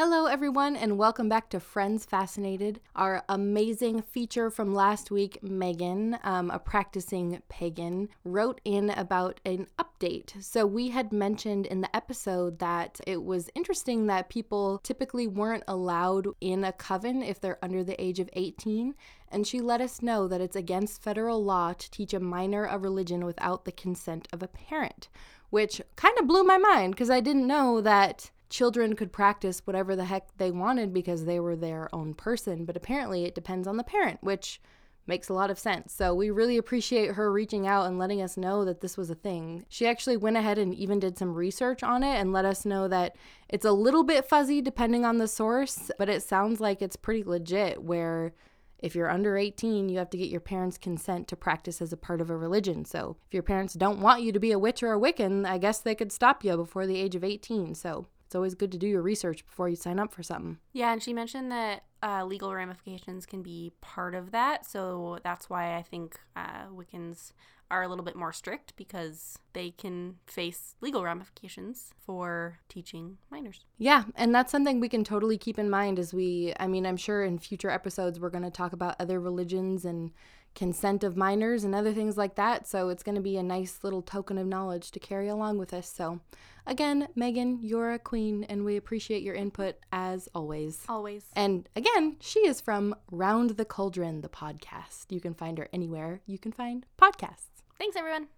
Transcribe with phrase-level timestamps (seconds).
[0.00, 2.78] Hello, everyone, and welcome back to Friends Fascinated.
[2.94, 9.66] Our amazing feature from last week, Megan, um, a practicing pagan, wrote in about an
[9.76, 10.40] update.
[10.40, 15.64] So, we had mentioned in the episode that it was interesting that people typically weren't
[15.66, 18.94] allowed in a coven if they're under the age of 18.
[19.32, 22.78] And she let us know that it's against federal law to teach a minor a
[22.78, 25.08] religion without the consent of a parent,
[25.50, 29.94] which kind of blew my mind because I didn't know that children could practice whatever
[29.94, 33.76] the heck they wanted because they were their own person, but apparently it depends on
[33.76, 34.60] the parent, which
[35.06, 35.92] makes a lot of sense.
[35.92, 39.14] So we really appreciate her reaching out and letting us know that this was a
[39.14, 39.64] thing.
[39.68, 42.88] She actually went ahead and even did some research on it and let us know
[42.88, 43.16] that
[43.48, 47.24] it's a little bit fuzzy depending on the source, but it sounds like it's pretty
[47.24, 48.34] legit where
[48.80, 51.96] if you're under 18, you have to get your parents' consent to practice as a
[51.96, 52.84] part of a religion.
[52.84, 55.58] So, if your parents don't want you to be a witch or a Wiccan, I
[55.58, 57.74] guess they could stop you before the age of 18.
[57.74, 60.58] So, it's always good to do your research before you sign up for something.
[60.74, 64.66] Yeah, and she mentioned that uh, legal ramifications can be part of that.
[64.66, 67.32] So that's why I think uh, Wiccans
[67.70, 73.64] are a little bit more strict because they can face legal ramifications for teaching minors.
[73.78, 76.98] Yeah, and that's something we can totally keep in mind as we, I mean, I'm
[76.98, 80.10] sure in future episodes we're going to talk about other religions and
[80.54, 82.66] consent of minors and other things like that.
[82.66, 85.72] So it's going to be a nice little token of knowledge to carry along with
[85.72, 85.88] us.
[85.88, 86.20] So,
[86.66, 90.84] again, Megan, you're a queen and we appreciate your input as always.
[90.88, 91.24] Always.
[91.34, 95.06] And again, she is from Round the Cauldron, the podcast.
[95.10, 97.62] You can find her anywhere you can find podcasts.
[97.78, 98.28] Thanks, everyone.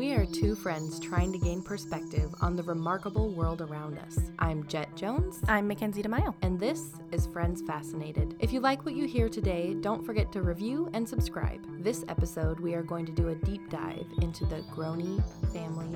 [0.00, 4.18] We are two friends trying to gain perspective on the remarkable world around us.
[4.38, 5.42] I'm Jet Jones.
[5.46, 6.34] I'm Mackenzie DeMaio.
[6.40, 8.34] And this is Friends Fascinated.
[8.40, 11.60] If you like what you hear today, don't forget to review and subscribe.
[11.84, 15.94] This episode, we are going to do a deep dive into the Groene family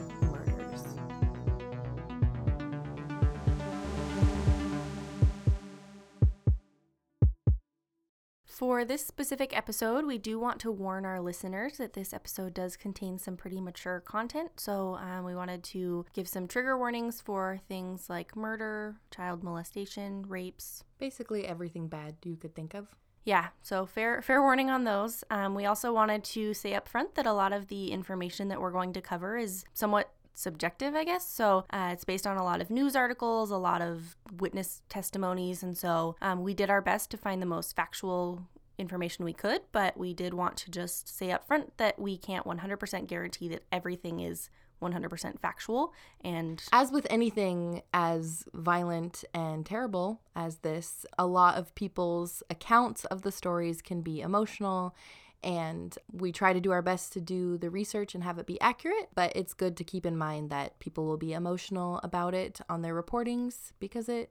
[8.65, 12.79] For this specific episode, we do want to warn our listeners that this episode does
[12.79, 14.53] contain some pretty mature content.
[14.57, 20.25] So, um, we wanted to give some trigger warnings for things like murder, child molestation,
[20.27, 20.83] rapes.
[20.99, 22.87] Basically, everything bad you could think of.
[23.25, 25.25] Yeah, so fair fair warning on those.
[25.31, 28.63] Um, we also wanted to say up front that a lot of the information that
[28.63, 31.29] we're going to cover is somewhat subjective, I guess.
[31.29, 35.63] So uh, it's based on a lot of news articles, a lot of witness testimonies.
[35.63, 38.49] And so um, we did our best to find the most factual
[38.79, 42.47] information we could, but we did want to just say up front that we can't
[42.47, 44.51] 100% guarantee that everything is
[44.83, 45.93] 100% factual.
[46.23, 53.05] And as with anything as violent and terrible as this, a lot of people's accounts
[53.07, 54.95] of the stories can be emotional
[55.43, 58.59] and we try to do our best to do the research and have it be
[58.63, 62.63] accurate, but it's good to keep in mind that people will be emotional about it
[62.69, 64.31] on their reportings because it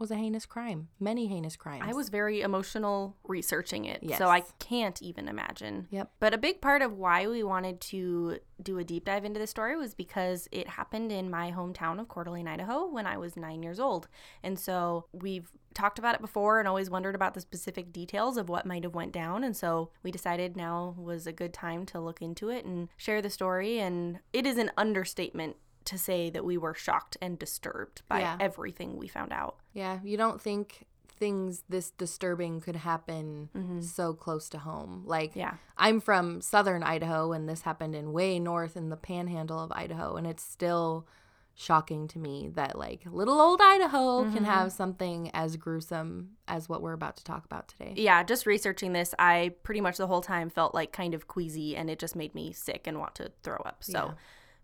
[0.00, 1.84] was a heinous crime, many heinous crimes.
[1.86, 4.18] I was very emotional researching it, Yes.
[4.18, 5.86] so I can't even imagine.
[5.90, 6.10] Yep.
[6.18, 9.50] But a big part of why we wanted to do a deep dive into this
[9.50, 13.36] story was because it happened in my hometown of Coeur d'Alene, Idaho, when I was
[13.36, 14.08] nine years old,
[14.42, 18.48] and so we've talked about it before and always wondered about the specific details of
[18.48, 22.00] what might have went down and so we decided now was a good time to
[22.00, 25.54] look into it and share the story and it is an understatement
[25.86, 28.36] to say that we were shocked and disturbed by Yeah.
[28.40, 33.80] everything we found out Yeah, you don't think things this disturbing could happen mm-hmm.
[33.82, 35.02] so close to home.
[35.06, 35.54] Like, Yeah.
[35.76, 40.16] I'm from southern Idaho, and this happened in way north in the panhandle of Idaho,
[40.16, 41.06] and it's still
[41.54, 44.44] shocking to me that like little old Idaho can mm-hmm.
[44.44, 47.92] have something as gruesome as what we're about to talk about today.
[47.96, 51.76] yeah, just researching this, I pretty much the whole time felt like kind of queasy
[51.76, 53.78] and it just made me sick and want to throw up.
[53.80, 54.12] So Yeah.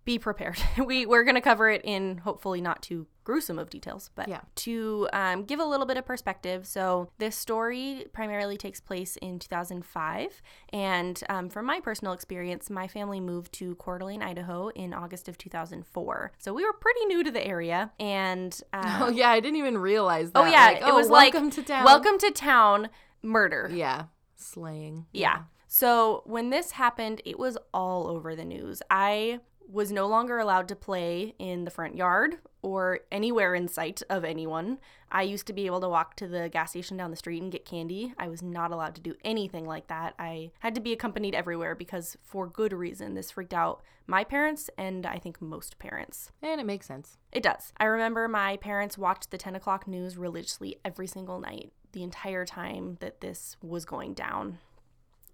[0.06, 0.56] Be prepared.
[0.86, 4.40] we, we're going to cover it in hopefully not too gruesome of details, but Yeah.
[4.54, 6.64] to um, give a little bit of perspective.
[6.64, 10.40] So this story primarily takes place in 2005.
[10.72, 15.28] And um, from my personal experience, my family moved to Coeur d'Alene, Idaho in August
[15.28, 16.32] of 2004.
[16.38, 17.90] So we were pretty new to the area.
[17.98, 20.38] And uh, Oh yeah, I didn't even realize that.
[20.40, 21.84] oh, yeah, Like, it oh, was like, welcome to town.
[21.84, 22.88] welcome to town
[23.22, 23.68] murder.
[23.74, 24.04] Yeah,
[24.36, 25.06] slaying.
[25.12, 25.42] Yeah.
[25.66, 28.82] So when this happened, it was all over the news.
[28.88, 29.40] I
[29.70, 34.24] was no longer allowed to play in the front yard or anywhere in sight of
[34.24, 34.78] anyone.
[35.10, 37.52] I used to be able to walk to the gas station down the street and
[37.52, 38.12] get candy.
[38.18, 40.14] I was not allowed to do anything like that.
[40.18, 44.70] I had to be accompanied everywhere because, for good reason, this freaked out my parents
[44.76, 46.30] and I think most parents.
[46.42, 47.18] and it makes sense.
[47.32, 47.72] It does.
[47.76, 52.44] I remember my parents watched the 10 o'clock news religiously every single night, the entire
[52.44, 54.58] time that this was going down.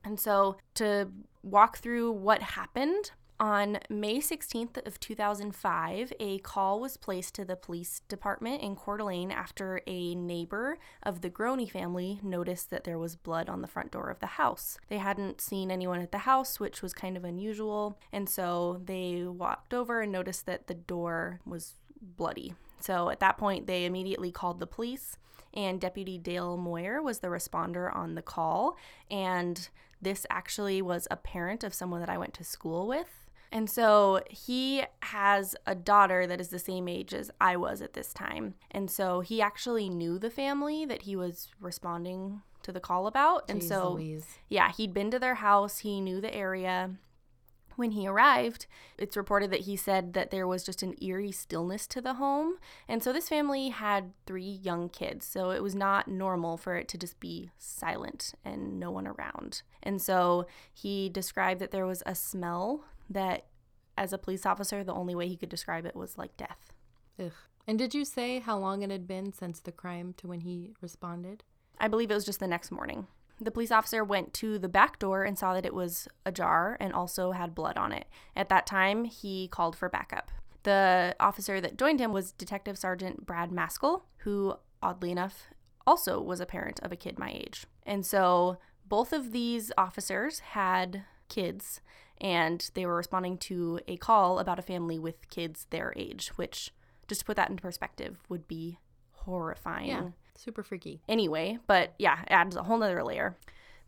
[0.04, 1.08] And so to
[1.42, 7.56] walk through what happened On May 16th of 2005, a call was placed to the
[7.56, 13.00] police department in Coeur d'Alene after a neighbor of the Groene family noticed that there
[13.00, 14.78] was blood on the front door of the house.
[14.88, 19.24] They hadn't seen anyone at the house, which was kind of unusual, and so they
[19.24, 22.54] walked over and noticed that the door was bloody.
[22.78, 25.18] So at that point, they immediately called the police,
[25.52, 28.76] and Deputy Dale Moyer was the responder on the call.
[29.10, 29.68] And
[30.00, 33.21] this actually was a parent of someone that I went to school with.
[33.52, 37.92] And so he has a daughter that is the same age as I was at
[37.92, 38.54] this time.
[38.70, 43.44] And so he actually knew the family that he was responding to the call about.
[43.50, 44.26] and Jeez so, Louise.
[44.48, 46.92] yeah, he'd been to their house, he knew the area.
[47.76, 48.66] When he arrived,
[48.98, 52.56] it's reported that he said that there was just an eerie stillness to the home.
[52.86, 56.86] And so this family had three young kids, so it was not normal for it
[56.88, 59.62] to just be silent and no one around.
[59.82, 63.46] And so he described that there was a smell that,
[63.96, 66.72] as a police officer, the only way he could describe it was like death.
[67.18, 67.32] Ugh.
[67.66, 70.72] And did you say how long it had been since the crime to when he
[70.80, 71.44] responded?
[71.78, 73.06] I believe it was just the next morning.
[73.40, 76.92] The police officer went to the back door and saw that it was ajar and
[76.92, 78.06] also had blood on it.
[78.36, 80.30] At that time, he called for backup.
[80.62, 85.48] The officer that joined him was Detective Sergeant Brad Maskell, who, oddly enough,
[85.86, 87.66] also was a parent of a kid my age.
[87.84, 88.58] And so
[88.88, 91.80] both of these officers had kids
[92.22, 96.70] and they were responding to a call about a family with kids their age, which,
[97.08, 98.78] just to put that into perspective, would be
[99.12, 100.08] horrifying Yeah.
[100.34, 101.02] Super freaky.
[101.08, 103.36] anyway, but yeah, it adds a whole nother layer.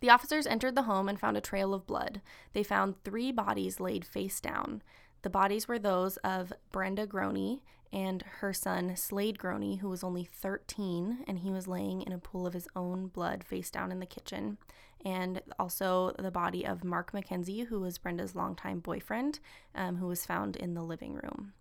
[0.00, 2.20] The officers entered the home and found a trail of blood.
[2.52, 4.82] They found three bodies laid face down.
[5.22, 7.60] The bodies were those of Brenda Groene
[7.92, 12.18] and her son Slade Groene, who was only 13, and he was laying in a
[12.18, 14.58] pool of his own blood face down in the kitchen.
[15.04, 19.40] And also the body of Mark McKenzie, who was Brenda's longtime boyfriend,
[19.74, 21.52] um, who was found in the living room.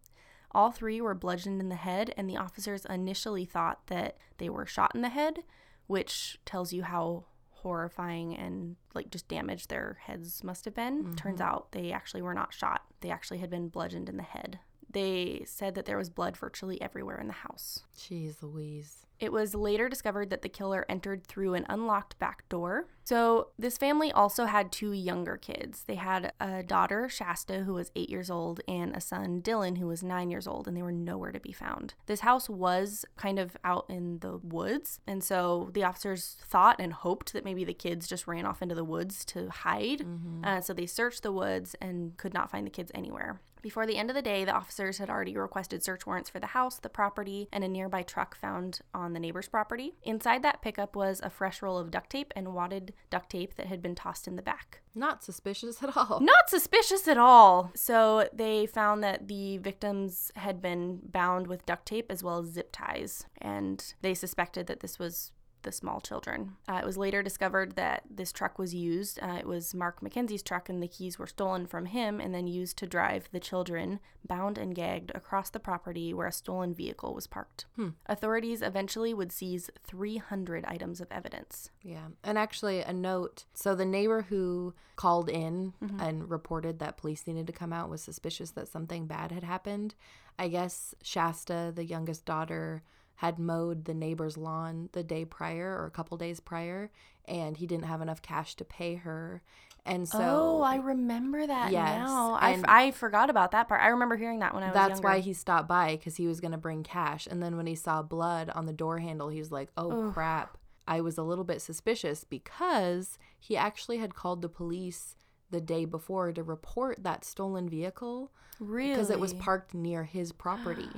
[0.51, 4.65] All three were bludgeoned in the head, and the officers initially thought that they were
[4.65, 5.39] shot in the head,
[5.87, 11.15] which tells you how horrifying and like just damaged their heads must have been.
[11.15, 14.59] Turns out they actually were not shot, they actually had been bludgeoned in the head.
[14.93, 17.81] They said that there was blood virtually everywhere in the house.
[17.97, 18.99] Jeez Louise.
[19.19, 22.87] It was later discovered that the killer entered through an unlocked back door.
[23.05, 25.83] So, this family also had two younger kids.
[25.87, 29.87] They had a daughter, Shasta, who was eight years old, and a son, Dylan, who
[29.87, 31.93] was nine years old, and they were nowhere to be found.
[32.05, 36.91] This house was kind of out in the woods, and so the officers thought and
[36.91, 40.05] hoped that maybe the kids just ran off into the woods to hide.
[40.43, 43.39] Uh, so, they searched the woods and could not find the kids anywhere.
[43.63, 46.47] Before the end of the day, the officers had already requested search warrants for the
[46.47, 49.95] house, the property, and a nearby truck found on the neighbor's property.
[50.03, 53.67] Inside that pickup was a fresh roll of duct tape and wadded duct tape that
[53.67, 54.81] had been tossed in the back.
[54.93, 56.19] Not suspicious at all.
[56.21, 57.71] Not suspicious at all.
[57.73, 62.49] So they found that the victims had been bound with duct tape as well as
[62.49, 65.31] zip ties, and they suspected that this was
[65.63, 66.53] the small children.
[66.67, 69.19] Uh, it was later discovered that this truck was used.
[69.21, 72.47] Uh, it was Mark McKenzie's truck, and the keys were stolen from him and then
[72.47, 77.13] used to drive the children, bound and gagged, across the property where a stolen vehicle
[77.13, 77.65] was parked.
[78.05, 81.69] Authorities eventually would seize 300 items of evidence.
[81.81, 82.07] Yeah.
[82.23, 87.47] And actually, a note so the neighbor who called in and reported that police needed
[87.47, 89.95] to come out was suspicious that something bad had happened.
[90.37, 92.83] I guess Shasta, the youngest daughter,
[93.15, 96.91] had mowed the neighbor's lawn the day prior or a couple days prior,
[97.25, 99.41] and he didn't have enough cash to pay her.
[99.85, 102.37] And so oh, I remember that Yes, now.
[102.39, 103.81] I, f- I forgot about that part.
[103.81, 105.07] I remember hearing that when I was that's younger.
[105.07, 107.27] why he stopped by because he was going to bring cash.
[107.27, 110.57] And then when he saw blood on the door handle, he was like, oh crap.
[110.87, 115.15] I was a little bit suspicious because he actually had called the police
[115.49, 120.31] the day before to report that stolen vehicle really because it was parked near his
[120.31, 120.89] property.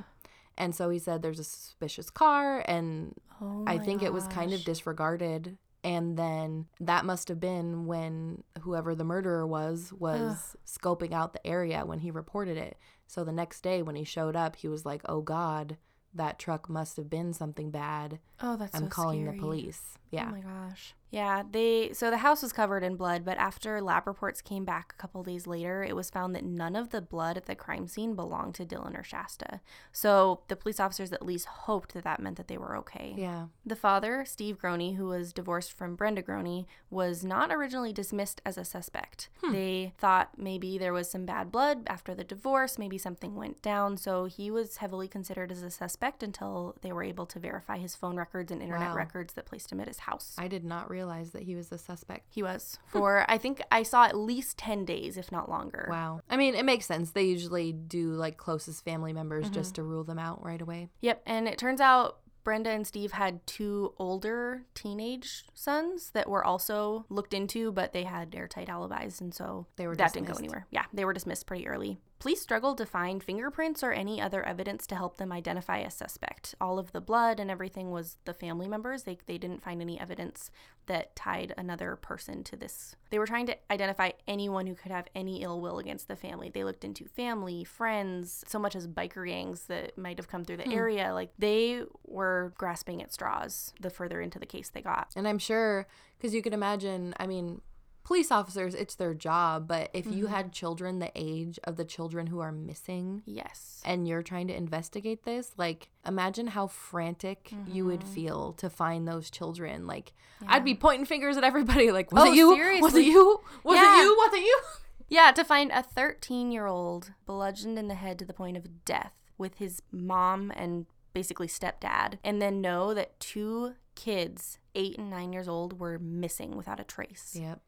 [0.58, 4.54] And so he said there's a suspicious car and Oh I think it was kind
[4.54, 11.14] of disregarded and then that must have been when whoever the murderer was was scoping
[11.14, 12.78] out the area when he reported it.
[13.08, 15.78] So the next day when he showed up, he was like, "Oh god,
[16.14, 18.20] that truck must have been something bad.
[18.42, 20.30] Oh, that's I'm so calling the police." Yeah.
[20.30, 20.96] Oh my gosh.
[21.16, 24.94] Yeah, they so the house was covered in blood, but after lab reports came back
[24.98, 27.88] a couple days later, it was found that none of the blood at the crime
[27.88, 29.62] scene belonged to Dylan or Shasta.
[29.94, 33.14] So the police officers at least hoped that that meant that they were okay.
[33.18, 33.46] yeah.
[33.66, 38.58] The father, Steve Groene, who was divorced from Brenda Groene, was not originally dismissed as
[38.58, 39.30] a suspect.
[39.42, 39.54] Hmm.
[39.54, 43.96] They thought maybe there was some bad blood after the divorce, maybe something went down,
[43.96, 47.96] so he was heavily considered as a suspect until they were able to verify his
[47.96, 48.96] phone records and internet Wow.
[48.98, 50.36] records that placed him at his house.
[50.38, 52.26] I did not realize that he was the suspect.
[52.30, 53.00] He was hmm.
[53.00, 55.88] for, I think I saw at least 10 days, if not longer.
[55.90, 56.22] Wow.
[56.30, 57.12] I mean, it makes sense.
[57.12, 59.76] They usually do like closest family members just mm-hmm.
[59.76, 60.90] to rule them out right away.
[61.02, 61.24] Yep.
[61.26, 67.06] And it turns out Brenda and Steve had two older teenage sons that were also
[67.10, 69.20] looked into, but they had airtight alibis.
[69.20, 70.68] And so They were that didn't go anywhere.
[70.70, 70.86] Yeah.
[70.94, 71.98] They were dismissed pretty early.
[72.26, 76.56] Police struggled to find fingerprints or any other evidence to help them identify a suspect.
[76.60, 79.04] All of the blood and everything was the family members.
[79.04, 80.50] They, they didn't find any evidence
[80.88, 82.96] that tied another person to this.
[83.12, 86.50] They were trying to identify anyone who could have any ill will against the family.
[86.50, 90.58] They looked into family, friends, so much as biker gangs that might have come through
[90.58, 90.72] the hmm.
[90.72, 91.14] area.
[91.14, 95.14] Like they were grasping at straws the further into the case they got.
[95.16, 95.86] And I'm sure,
[96.18, 97.62] because you can imagine, I mean,
[98.06, 100.34] police officers, it's their job, but if you mm-hmm.
[100.34, 103.82] had children the age of the children who are missing Yes.
[103.84, 108.14] and you're trying to investigate this, like, imagine how frantic you would mm-hmm.
[108.14, 109.88] feel to find those children.
[109.88, 110.14] Like,
[110.48, 112.82] I'd be pointing fingers at everybody, like, was Oh, it you?
[112.82, 113.42] Was it you?
[113.64, 114.00] Was Yeah.
[114.00, 114.16] it you?
[114.16, 114.62] Was it you?
[115.08, 118.86] Yeah, to find a 13 year old bludgeoned in the head to the point of
[118.86, 125.12] death with his mom and basically stepdad, and then know that two kids, eight and
[125.12, 127.38] nine years old, were missing without a trace.
[127.40, 127.62] Yep.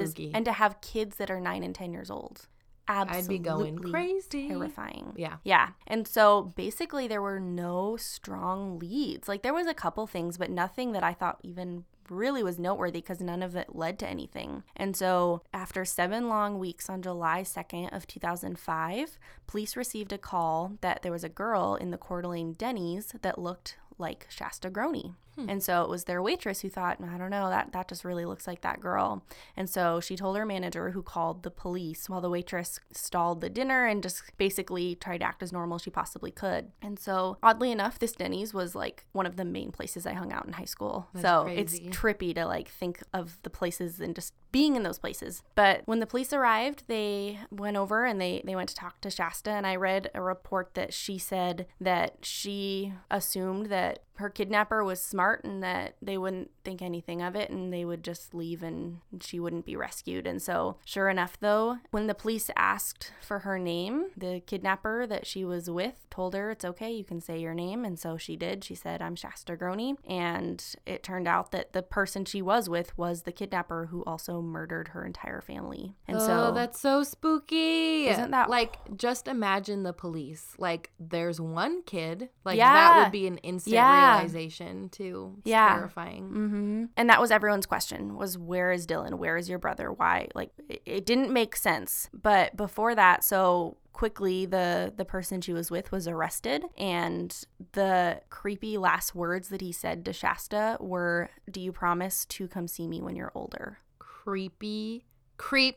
[0.00, 0.32] Is- Spooky.
[0.34, 2.46] and to have kids that are nine and 10 years old.
[2.90, 4.48] Absolutely I'd be going crazy.
[4.48, 5.12] terrifying.
[5.14, 5.36] Yeah.
[5.44, 5.70] Yeah.
[5.86, 9.28] And so basically, there were no strong leads.
[9.28, 13.02] Like, there was a couple things, but nothing that I thought even really was noteworthy
[13.02, 14.62] because none of it led to anything.
[14.74, 20.72] And so, after seven long weeks on July 2nd of 2005, police received a call
[20.80, 25.16] that there was a girl in the Coeur d'Alene Denny's that looked like Shasta Groene.
[25.38, 25.48] Hmm.
[25.48, 28.24] And so it was their waitress who thought, I don't know, that, that just really
[28.24, 29.24] looks like that girl.
[29.56, 33.50] And so she told her manager, who called the police while the waitress stalled the
[33.50, 36.72] dinner and just basically tried to act as normal as she possibly could.
[36.82, 40.32] And so, oddly enough, this Denny's was like one of the main places I hung
[40.32, 41.08] out in high school.
[41.12, 41.60] That's so crazy.
[41.60, 45.42] it's trippy to like think of the places and just being in those places.
[45.54, 49.10] But when the police arrived, they went over and they, they went to talk to
[49.10, 49.50] Shasta.
[49.50, 55.00] And I read a report that she said that she assumed that her kidnapper was
[55.00, 58.98] smart and that they wouldn't think anything of it and they would just leave and
[59.20, 60.26] she wouldn't be rescued.
[60.26, 65.26] And so, sure enough, though, when the police asked for her name, the kidnapper that
[65.26, 67.84] she was with told her it's okay, you can say your name.
[67.84, 68.64] And so she did.
[68.64, 69.96] She said, I'm Shasta Groene.
[70.08, 74.40] And it turned out that the person she was with was the kidnapper who also
[74.42, 75.94] murdered her entire family.
[76.06, 78.06] And oh, so that's so spooky.
[78.08, 80.54] Isn't that- like just imagine the police?
[80.58, 82.28] Like there's one kid.
[82.44, 82.72] Like Yeah.
[82.72, 84.16] that would be an instant Yeah.
[84.16, 85.17] realization too.
[85.38, 85.74] It's Yeah.
[85.74, 86.24] terrifying.
[86.28, 89.14] hmm And that was everyone's question was where is Dylan?
[89.18, 89.92] Where is your brother?
[89.92, 90.28] Why?
[90.34, 92.08] Like it, it didn't make sense.
[92.12, 98.20] But before that, so quickly the the person she was with was arrested and the
[98.30, 102.86] creepy last words that he said to Shasta were do you promise to come see
[102.86, 103.78] me when you're older?
[103.98, 105.04] Creepy,
[105.36, 105.76] creep,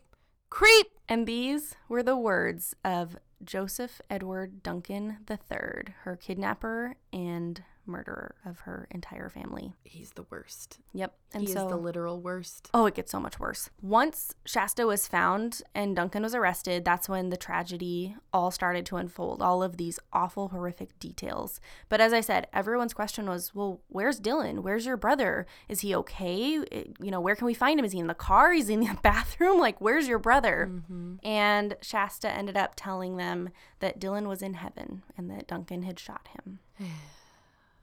[0.49, 0.87] creep.
[1.09, 8.61] And these were the words of Joseph Edward Duncan III, her kidnapper and murderer of
[8.61, 9.73] her entire family.
[9.83, 10.79] He's the worst.
[10.93, 11.13] Yep.
[11.33, 12.69] And he so is the literal worst.
[12.73, 13.69] Oh, it gets so much worse.
[13.81, 18.97] Once Shasta was found and Duncan was arrested, that's when the tragedy all started to
[18.97, 21.61] unfold, all of these awful, horrific details.
[21.87, 24.59] But as I said, everyone's question was, well, where's Dylan?
[24.59, 25.45] Where's your brother?
[25.69, 26.63] Is he okay?
[26.99, 27.85] You know, where can we find him?
[27.85, 28.53] Is he in the car?
[28.53, 29.59] Is he in the bathroom?
[29.59, 30.69] Like, where's your brother?
[30.71, 31.15] Mm-hmm.
[31.23, 35.99] And Shasta ended up telling them that Dylan was in heaven and that Duncan had
[35.99, 36.59] shot him.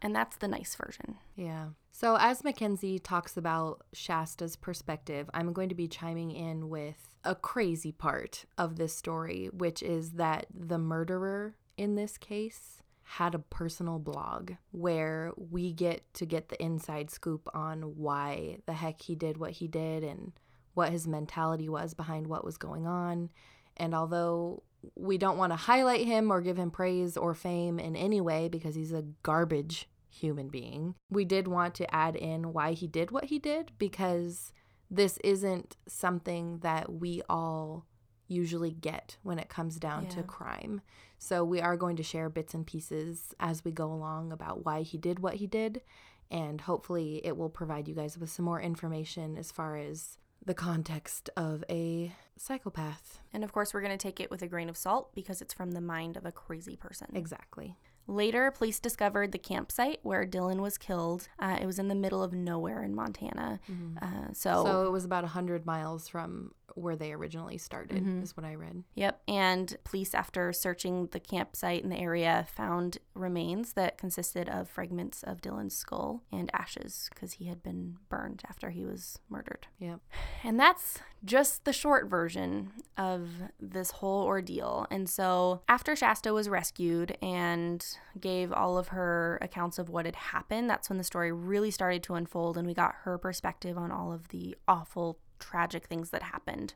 [0.01, 1.17] And that's the nice version.
[1.35, 1.69] Yeah.
[1.91, 7.35] So, as Mackenzie talks about Shasta's perspective, I'm going to be chiming in with a
[7.35, 13.39] crazy part of this story, which is that the murderer in this case had a
[13.39, 19.15] personal blog where we get to get the inside scoop on why the heck he
[19.15, 20.33] did what he did and
[20.75, 23.31] what his mentality was behind what was going on.
[23.79, 24.63] And although
[24.95, 28.49] we don't want to highlight him or give him praise or fame in any way
[28.49, 33.11] because he's a garbage human being, we did want to add in why he did
[33.11, 34.53] what he did because
[34.91, 37.87] this isn't something that we all
[38.27, 40.81] usually get when it comes down to crime.
[41.19, 44.83] So we are going to share bits and pieces as we go along about why
[44.83, 45.83] he did what he did
[46.31, 50.55] and hopefully it will provide you guys with some more information as far as the
[50.55, 53.21] context of a psychopath.
[53.33, 55.53] And of course, we're going to take it with a grain of salt because it's
[55.55, 57.09] from the mind of a crazy person.
[57.15, 57.77] Exactly.
[58.07, 61.29] Later, police discovered the campsite where Dylan was killed.
[61.39, 63.61] Uh, it was in the middle of nowhere in Montana.
[64.01, 68.23] Uh, so, So it was about 100 miles from where they originally started, Mhm.
[68.23, 68.85] is what I read.
[68.95, 69.23] Yep.
[69.27, 75.23] And police, after searching the campsite in the area, found remains that consisted of fragments
[75.23, 79.67] of Dylan's skull and ashes because he had been burned after he was murdered.
[79.79, 80.01] Yep.
[80.45, 84.87] And that's just the short version of this whole ordeal.
[84.91, 87.85] And so, after Shasta was rescued and
[88.21, 92.03] gave all of her accounts of what had happened, that's when the story really started
[92.05, 96.25] to unfold, and we got her perspective on all of the awful, tragic things that
[96.25, 96.75] happened.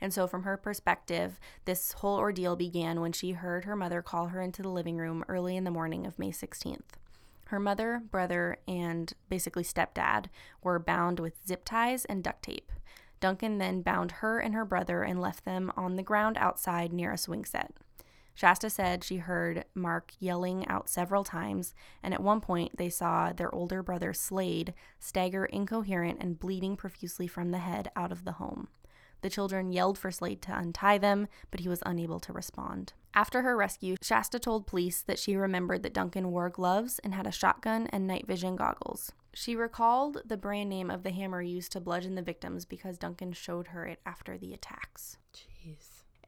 [0.00, 4.26] And so, from her perspective, this whole ordeal began when she heard her mother call
[4.28, 6.98] her into the living room early in the morning of May 16th.
[7.46, 10.26] Her mother, brother, and basically stepdad
[10.62, 12.72] were bound with zip ties and duct tape.
[13.20, 17.12] Duncan then bound her and her brother and left them on the ground outside near
[17.12, 17.72] a swing set.
[18.34, 23.32] Shasta said she heard Mark yelling out several times, and at one point they saw
[23.32, 28.32] their older brother Slade stagger incoherent and bleeding profusely from the head out of the
[28.32, 28.68] home.
[29.22, 32.92] The children yelled for Slade to untie them, but he was unable to respond.
[33.14, 37.26] After her rescue, Shasta told police that she remembered that Duncan wore gloves and had
[37.26, 39.12] a shotgun and night vision goggles.
[39.32, 43.32] She recalled the brand name of the hammer used to bludgeon the victims because Duncan
[43.32, 45.16] showed her it after the attacks.
[45.32, 45.53] Jeez.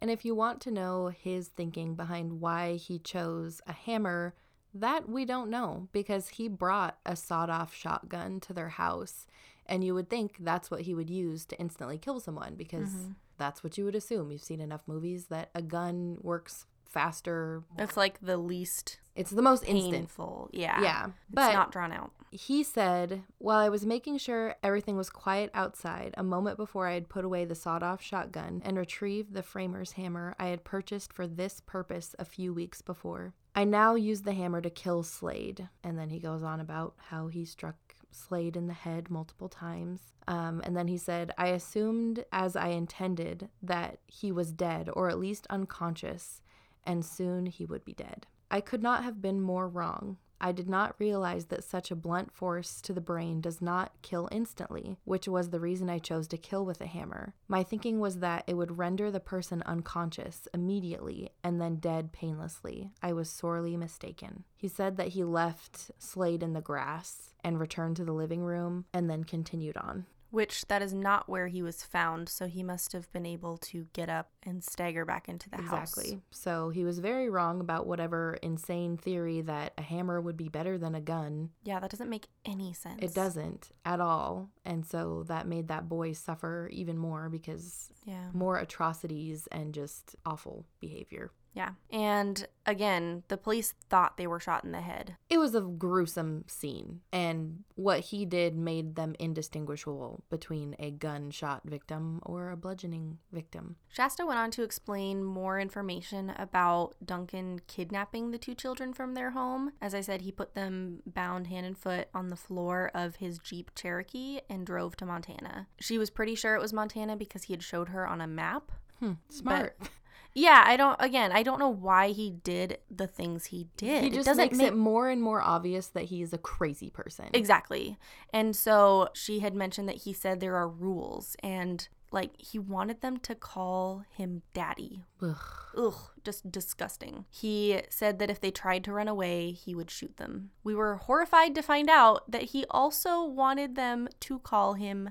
[0.00, 4.34] And if you want to know his thinking behind why he chose a hammer,
[4.74, 9.26] that we don't know because he brought a sawed off shotgun to their house.
[9.66, 13.12] And you would think that's what he would use to instantly kill someone because mm-hmm.
[13.38, 14.30] that's what you would assume.
[14.30, 17.64] You've seen enough movies that a gun works faster.
[17.78, 19.94] It's like the least It's the most instant.
[19.94, 20.50] painful.
[20.52, 20.80] Yeah.
[20.82, 21.04] Yeah.
[21.06, 22.12] It's But not drawn out.
[22.30, 26.94] he said, While I was making sure everything was quiet outside, a moment before I
[26.94, 31.12] had put away the sawed off shotgun and retrieved the framer's hammer I had purchased
[31.12, 33.32] for this purpose a few weeks before.
[33.54, 35.68] I now use the hammer to kill Slade.
[35.82, 37.76] And then he goes on about how he struck
[38.10, 40.00] Slade in the head multiple times.
[40.28, 45.08] Um, and then he said, I assumed, as I intended, that he was dead or
[45.08, 46.42] at least unconscious,
[46.84, 48.26] and soon he would be dead.
[48.50, 50.18] I could not have been more wrong.
[50.40, 54.28] I did not realize that such a blunt force to the brain does not kill
[54.30, 57.34] instantly, which was the reason I chose to kill with a hammer.
[57.48, 62.90] My thinking was that it would render the person unconscious immediately and then dead painlessly.
[63.02, 64.44] I was sorely mistaken.
[64.56, 68.84] He said that he left Slade in the grass and returned to the living room
[68.92, 70.06] and then continued on.
[70.30, 73.86] Which that is not where he was found, so he must have been able to
[73.92, 75.92] get up and stagger back into the house.
[75.92, 76.20] Exactly.
[76.30, 80.78] So he was very wrong about whatever insane theory that a hammer would be better
[80.78, 81.50] than a gun.
[81.64, 82.98] Yeah, that doesn't make any sense.
[83.02, 84.50] It doesn't at all.
[84.64, 88.30] And so that made that boy suffer even more because Yeah.
[88.32, 91.30] more atrocities and just awful behavior.
[91.56, 91.70] Yeah.
[91.90, 95.16] And again, the police thought they were shot in the head.
[95.30, 101.62] It was a gruesome scene, and what he did made them indistinguishable between a gunshot
[101.64, 103.76] victim or a bludgeoning victim.
[103.88, 109.30] Shasta went on to explain more information about Duncan kidnapping the two children from their
[109.30, 109.72] home.
[109.80, 113.38] As I said, he put them bound hand and foot on the floor of his
[113.38, 115.68] Jeep Cherokee and drove to Montana.
[115.80, 118.72] She was pretty sure it was Montana because he had showed her on a map.
[119.00, 119.78] Hmm, smart.
[120.36, 124.02] Yeah, I don't again, I don't know why he did the things he did.
[124.02, 126.38] he It just doesn't makes make it more and more obvious that he is a
[126.38, 127.26] crazy person.
[127.32, 127.96] Exactly.
[128.34, 133.00] And so she had mentioned that he said there are rules and like he wanted
[133.00, 135.04] them to call him daddy.
[135.22, 135.36] Ugh.
[135.74, 137.24] Ugh, just disgusting.
[137.30, 140.50] He said that if they tried to run away, he would shoot them.
[140.62, 145.10] We were horrified to find out that he also wanted them to call him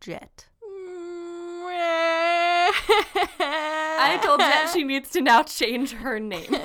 [0.00, 0.46] Jet.
[0.64, 1.64] Mm,
[3.40, 6.56] I told Jet she needs to now change her name.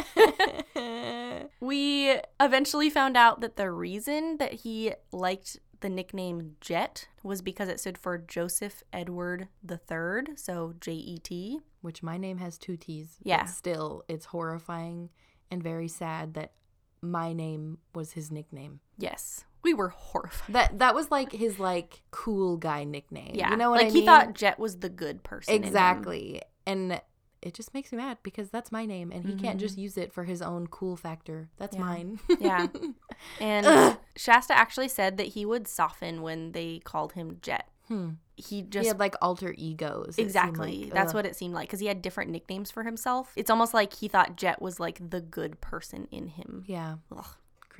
[1.59, 7.69] we eventually found out that the reason that he liked the nickname Jet was because
[7.69, 11.59] it stood for Joseph Edward III, so J E T.
[11.81, 13.17] Which my name has two T's.
[13.23, 13.45] Yeah.
[13.45, 15.09] still, it's horrifying
[15.51, 16.53] and very sad that
[17.01, 18.79] my name was his nickname.
[18.97, 19.45] Yes.
[19.65, 20.53] We were horrified.
[20.55, 23.31] That that was like his like cool guy nickname.
[23.33, 23.49] Yeah.
[23.51, 24.01] You know what like I mean?
[24.01, 25.53] he thought Jet was the good person.
[25.55, 26.41] exactly.
[26.65, 27.01] And
[27.41, 29.61] it just makes me mad because that's my name and he can't Mhm.
[29.61, 31.49] just use it for his own cool factor.
[31.57, 31.81] That's Yeah.
[31.81, 32.19] mine.
[32.39, 32.67] Yeah.
[33.39, 33.97] And Ugh.
[34.15, 37.69] Shasta actually said that he would soften when they called him Jet.
[37.87, 38.11] hmm.
[38.37, 40.17] He He just had like alter egos.
[40.17, 40.85] Exactly.
[40.85, 40.93] like.
[40.93, 43.31] That's what it seemed like because he had different nicknames for himself.
[43.35, 46.63] It's almost like he thought Jet was like the good person in him.
[46.67, 46.95] Yeah.
[47.15, 47.25] Ugh.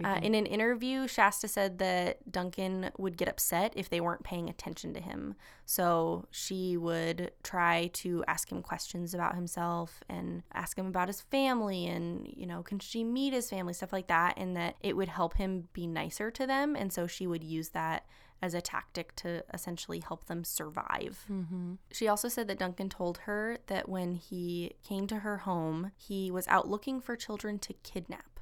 [0.03, 4.49] Uh, in an interview, Shasta said that Duncan would get upset if they weren't paying
[4.49, 5.36] attention to him.
[5.65, 11.21] So she would try to ask him questions about himself and ask him about his
[11.21, 14.97] family and, you know, can she meet his family, stuff like that, and that it
[14.97, 16.75] would help him be nicer to them.
[16.75, 18.05] And so she would use that
[18.41, 21.25] as a tactic to essentially help them survive.
[21.31, 21.75] Mm-hmm.
[21.91, 26.29] She also said that Duncan told her that when he came to her home, he
[26.29, 28.35] was out looking for children to kidnap.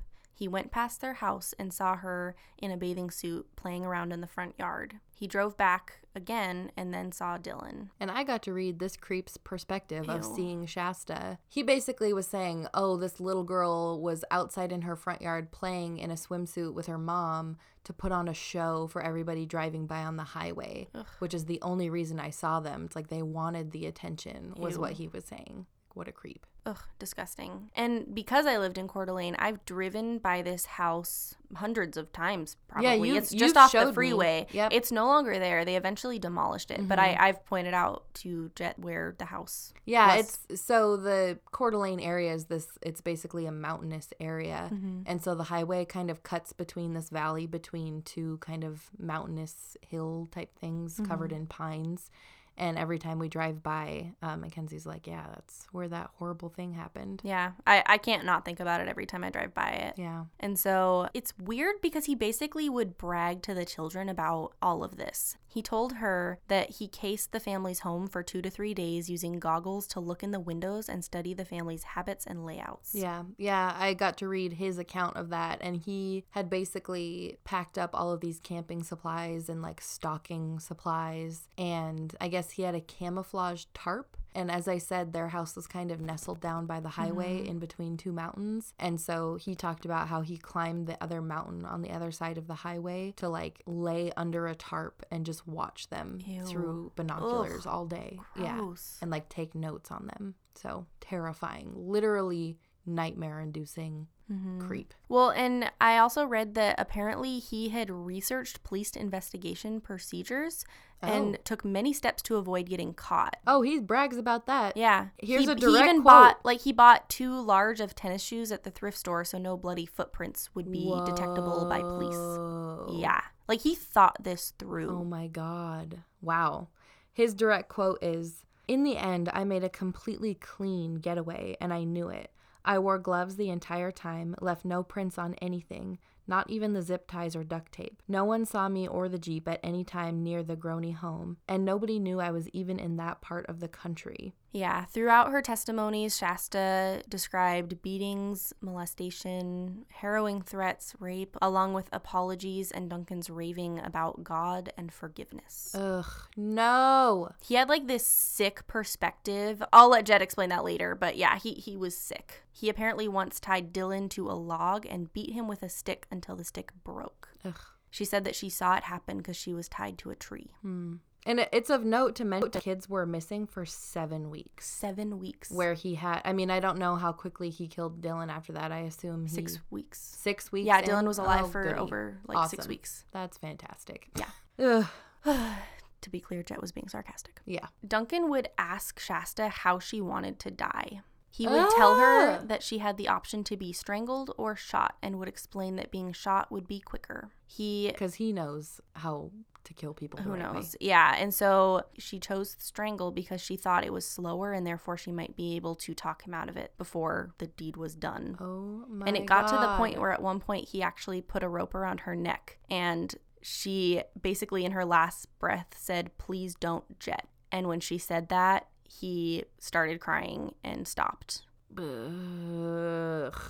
[0.44, 4.20] He went past their house and saw her in a bathing suit playing around in
[4.20, 4.96] the front yard.
[5.16, 7.92] He drove back again and then saw Dylan.
[7.98, 11.38] And I got to read this creep's perspective of seeing Shasta.
[11.48, 15.98] He basically was saying, Oh, this little girl was outside in her front yard playing
[15.98, 20.04] in a swimsuit with her mom to put on a show for everybody driving by
[20.04, 21.06] on the highway, Ugh.
[21.20, 22.84] which is the only reason I saw them.
[22.84, 24.82] It's like they wanted the attention, was Ew.
[24.82, 25.68] what he was saying.
[25.94, 26.46] What a creep.
[26.66, 27.70] Ugh, disgusting.
[27.76, 32.56] And because I lived in Coeur d'Alene, I've driven by this house hundreds of times.
[32.70, 33.94] Probably you- it's just off the me.
[33.94, 34.48] freeway.
[34.52, 34.72] Yep.
[34.74, 35.66] It's no longer there.
[35.66, 37.24] They eventually demolished it, but I, mm-hmm.
[37.24, 39.74] I've pointed out to Jet where the house.
[39.76, 39.82] Is.
[39.86, 40.40] Yeah, was.
[40.50, 42.68] it's so the Coeur d'Alene area is this.
[42.82, 45.02] It's basically a mountainous area, mm-hmm.
[45.06, 49.76] and so the highway kind of cuts between this valley between two kind of mountainous
[49.82, 51.42] hill type things covered mm-hmm.
[51.42, 52.10] in pines.
[52.58, 56.74] And every time we drive by, um, Mackenzie's like, "Yeah, that's where that horrible thing
[56.74, 59.96] happened." Yeah, I, I can't not think about it every time I drive by it.
[59.98, 64.84] Yeah, And so it's weird because he basically would brag to the children about all
[64.84, 65.38] of this.
[65.48, 69.40] He told her that he cased the family's home for two to three days using
[69.40, 72.96] goggles to look in the windows and study the family's habits and layouts.
[72.96, 73.76] yeah, yeah.
[73.78, 78.12] I got to read his account of that, and he had basically packed up all
[78.12, 83.66] of these camping supplies and like stocking supplies, and I guess he had a camouflage
[83.74, 84.18] tarp.
[84.36, 87.52] And as I said, their house was kind of nestled down by the highway mm-hmm.
[87.52, 88.74] in between two mountains.
[88.80, 92.40] And so he talked about how he climbed the other mountain on the other side
[92.40, 96.42] of the highway to like lay under a tarp and just watch them Ew.
[96.46, 98.20] through binoculars all day.
[98.36, 98.74] Yeah.
[99.02, 100.34] And like take notes on them.
[100.56, 101.74] So terrifying.
[101.76, 104.60] Literally nightmare inducing mm-hmm.
[104.60, 104.94] creep.
[105.10, 110.66] Well, and I also read that apparently he had researched police investigation procedures
[111.02, 111.42] and Oh.
[111.44, 113.36] took many steps to avoid getting caught.
[113.46, 114.78] Oh, he brags about that.
[114.78, 115.08] Yeah.
[115.18, 116.06] Here's he, a he direct even quote.
[116.06, 119.58] bought like he bought two large of tennis shoes at the thrift store so no
[119.58, 123.00] bloody footprints would be detectable by police.
[123.02, 123.22] Yeah.
[123.48, 125.02] Like he thought this through.
[125.02, 126.04] Oh my God.
[126.22, 126.70] Wow.
[127.12, 131.84] His direct quote is In the end, I made a completely clean getaway, and I
[131.84, 132.32] knew it.
[132.66, 137.08] I wore gloves the entire time, left no prints on anything, not even the zip
[137.08, 138.02] ties or duct tape.
[138.08, 141.66] No one saw me or the Jeep at any time near the Groene home, and
[141.66, 144.34] nobody knew I was even in that part of the country.
[144.54, 152.88] Yeah, throughout her testimonies, Shasta described beatings, molestation, harrowing threats, rape, along with apologies and
[152.88, 155.74] Duncan's raving about God and forgiveness.
[155.74, 156.06] Ugh,
[156.38, 157.32] no.
[157.42, 159.64] he had like this sick perspective.
[159.74, 162.44] I'll let Jet explain that later, but yeah, he, he was sick.
[162.52, 166.36] He apparently once tied Dylan to a log and beat him with a stick until
[166.36, 167.30] the stick broke.
[167.44, 167.60] Ugh.
[167.90, 170.52] She said that she saw it happen because she was tied to a tree.
[170.62, 170.96] Hmm.
[171.26, 174.68] And it's of note to mention kids were missing for seven weeks.
[174.68, 175.50] Seven weeks.
[175.52, 178.72] Where he had, I mean, I don't know how quickly he killed Dylan after that.
[178.72, 180.00] I assume he, Six weeks.
[180.00, 180.68] six weeks.
[180.68, 180.86] Yeah, in?
[180.86, 181.80] Dylan was alive Oh, for goody.
[181.80, 183.06] over like six weeks.
[183.12, 184.10] That's fantastic.
[184.18, 184.30] Yeah.
[185.26, 185.48] Ugh.
[186.02, 187.40] to be clear, Jet was being sarcastic.
[187.46, 187.68] Yeah.
[187.88, 191.02] Duncan would ask Shasta how she wanted to die.
[191.36, 192.42] He would tell her Ah.
[192.46, 196.14] that she had the option to be strangled or shot and would explain that being
[196.14, 197.32] shot would be quicker.
[197.48, 199.32] He Because he knows how
[199.64, 200.20] to kill people.
[200.22, 200.76] who knows?
[200.80, 205.12] Yeah, and so she chose strangle because she thought it was slower and therefore she
[205.12, 208.38] might be able to talk him out of it before the deed was done.
[208.40, 211.44] Oh my and it got to the point where at one point he actually put
[211.44, 217.00] a rope around her neck and she basically in her last breath said please don't
[217.00, 218.68] jet and when she said that
[219.00, 221.44] he started crying and stopped
[221.78, 223.42] Ugh.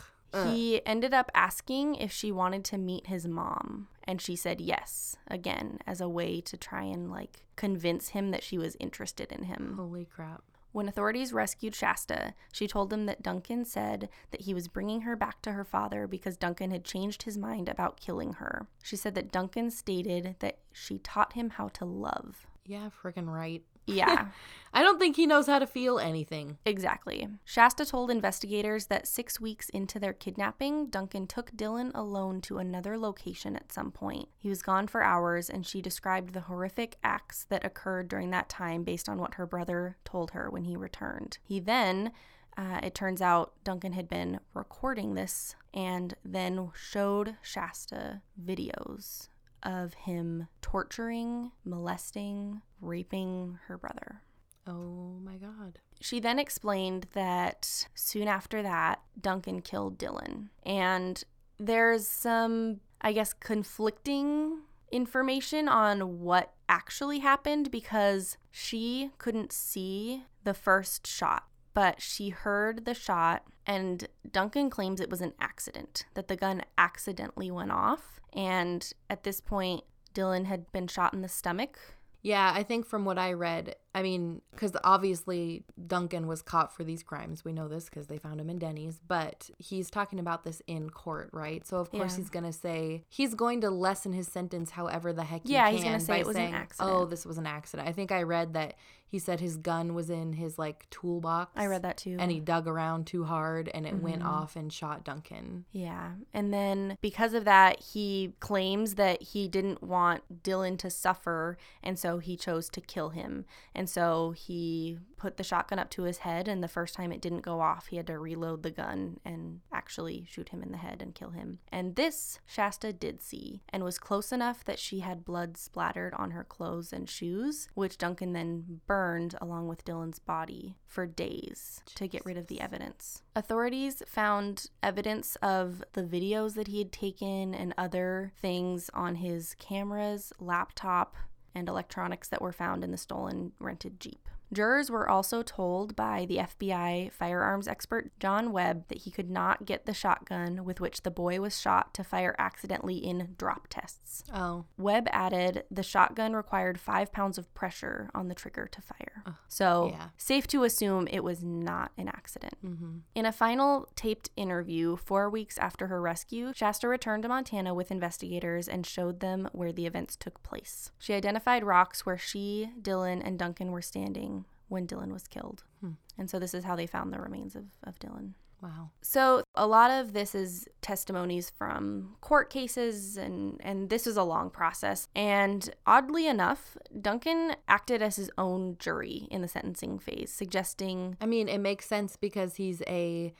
[0.46, 5.16] He ended up asking if she wanted to meet his mom and she said yes
[5.28, 9.44] again as a way to try and like convince him that she was interested in
[9.44, 10.42] him Holy crap.
[10.72, 15.16] when authorities rescued Shasta, she told them that Duncan said that he was bringing her
[15.16, 18.66] back to her father because Duncan had changed his mind about killing her.
[18.82, 22.48] She said that Duncan stated that she taught him how to love.
[22.66, 23.62] Yeah, friggin' right.
[23.86, 24.28] Yeah,
[24.74, 26.58] I don't think he knows how to feel anything.
[26.66, 27.28] exactly.
[27.46, 32.98] Shasta told investigators that six weeks into their kidnapping, Duncan took Dylan alone to another
[32.98, 34.30] location at some point.
[34.36, 38.50] He was gone for hours, and she described the horrific acts that occurred during that
[38.50, 41.38] time based on what her brother told her when he returned.
[41.44, 42.12] He then
[42.58, 49.28] uh, it turns out Duncan had been recording this and then showed Shasta videos
[49.64, 54.22] of him torturing, molesting, raping her brother.
[54.68, 55.80] Oh my God.
[56.00, 60.50] She then explained that soon after that, Duncan killed Dylan.
[60.66, 61.24] And
[61.60, 64.60] there's some, I guess, conflicting
[64.92, 72.86] information on what actually happened because she couldn't see the first shot, but she heard
[72.86, 78.20] the shot, and Duncan claims it was an accident, that the gun accidentally went off.
[78.36, 81.80] And at this point, Dylan had been shot in the stomach.
[82.22, 86.84] Yeah, I think from what I read, I mean, because obviously Duncan was caught for
[86.84, 87.46] these crimes.
[87.46, 90.90] We know this because they found him in Denny's, but he's talking about this in
[90.90, 91.66] court, right?
[91.68, 92.18] So of course Yeah.
[92.18, 95.74] he's gonna say he's going to lessen his sentence however the heck he Yeah, can
[95.76, 96.92] he's gonna say it was an accident.
[96.96, 98.76] "Oh, this was an accident." I think I read that
[99.06, 101.52] he said his gun was in his like toolbox.
[101.56, 102.18] I read that too.
[102.20, 104.28] and he dug around too hard and it went Mhm.
[104.28, 105.66] off and shot Duncan.
[105.72, 106.14] Yeah.
[106.34, 111.58] And then because of that, he claims that he didn't want Dylan to suffer.
[111.84, 113.46] And so he chose to kill him.
[113.76, 116.48] And so he put the shotgun up to his head.
[116.48, 119.62] And the first time it didn't go off, he had to reload the gun and
[119.72, 121.60] actually shoot him in the head and kill him.
[121.72, 126.32] And this Shasta did see and was close enough that she had blood splattered on
[126.32, 132.08] her clothes and shoes, which Duncan then burned along with Dylan's body for days to
[132.08, 133.24] get rid of the evidence.
[133.36, 139.56] Authorities found evidence of the videos that he had taken and other things on his
[139.58, 141.16] cameras, laptop,
[141.56, 144.28] and electronics that were found in the stolen rented Jeep.
[144.54, 149.66] Jurors were also told by the FBI firearms expert John Webb that he could not
[149.66, 154.24] get the shotgun with which the boy was shot to fire accidentally in drop tests.
[154.34, 159.24] Oh, Webb added the shotgun required five pounds of pressure on the trigger to fire.
[159.48, 160.10] So, yeah.
[160.18, 162.56] safe to assume it was not an accident.
[162.64, 162.98] mm-hmm.
[163.16, 167.92] In a final taped interview four weeks after her rescue, Shasta returned to Montana with
[167.92, 170.92] investigators and showed them where the events took place.
[171.00, 175.64] She identified rocks where she, Dylan, and Duncan were standing when Dylan was killed.
[175.82, 175.92] Hmm.
[176.18, 178.34] And so this is how they found the remains of, of Dylan.
[178.62, 178.92] wow.
[179.02, 184.24] So a lot of this is testimonies from court cases and and this is a
[184.24, 185.08] long process.
[185.16, 191.26] And oddly enough, Duncan acted as his own jury in the sentencing phase, suggesting I
[191.26, 193.34] mean, it makes sense because he's a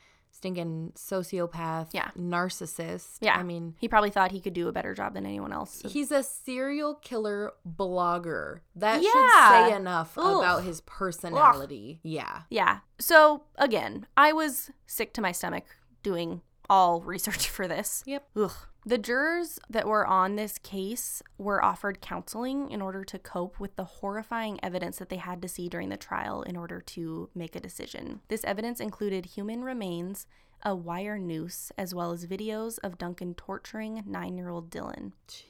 [0.44, 2.10] stinking sociopath, Yeah.
[2.18, 3.16] narcissist.
[3.22, 3.34] Yeah.
[3.38, 5.80] I mean, he probably thought he could do a better job than anyone else.
[5.86, 8.60] he's a serial killer blogger.
[8.76, 9.08] That Yeah.
[9.10, 10.36] should say enough Ugh.
[10.36, 12.00] about his personality.
[12.02, 12.42] Yeah.
[12.50, 12.80] yeah.
[12.98, 15.64] So again, I was sick to my stomach
[16.02, 18.02] doing all research for this.
[18.06, 18.28] Yep.
[18.36, 18.52] Ugh.
[18.86, 23.76] The jurors that were on this case were offered counseling in order to cope with
[23.76, 27.56] the horrifying evidence that they had to see during the trial in order to make
[27.56, 28.20] a decision.
[28.28, 30.26] This evidence included human remains,
[30.62, 35.12] a wire noose, as well as videos of Duncan torturing nine year old Dylan.
[35.28, 35.44] Jeez.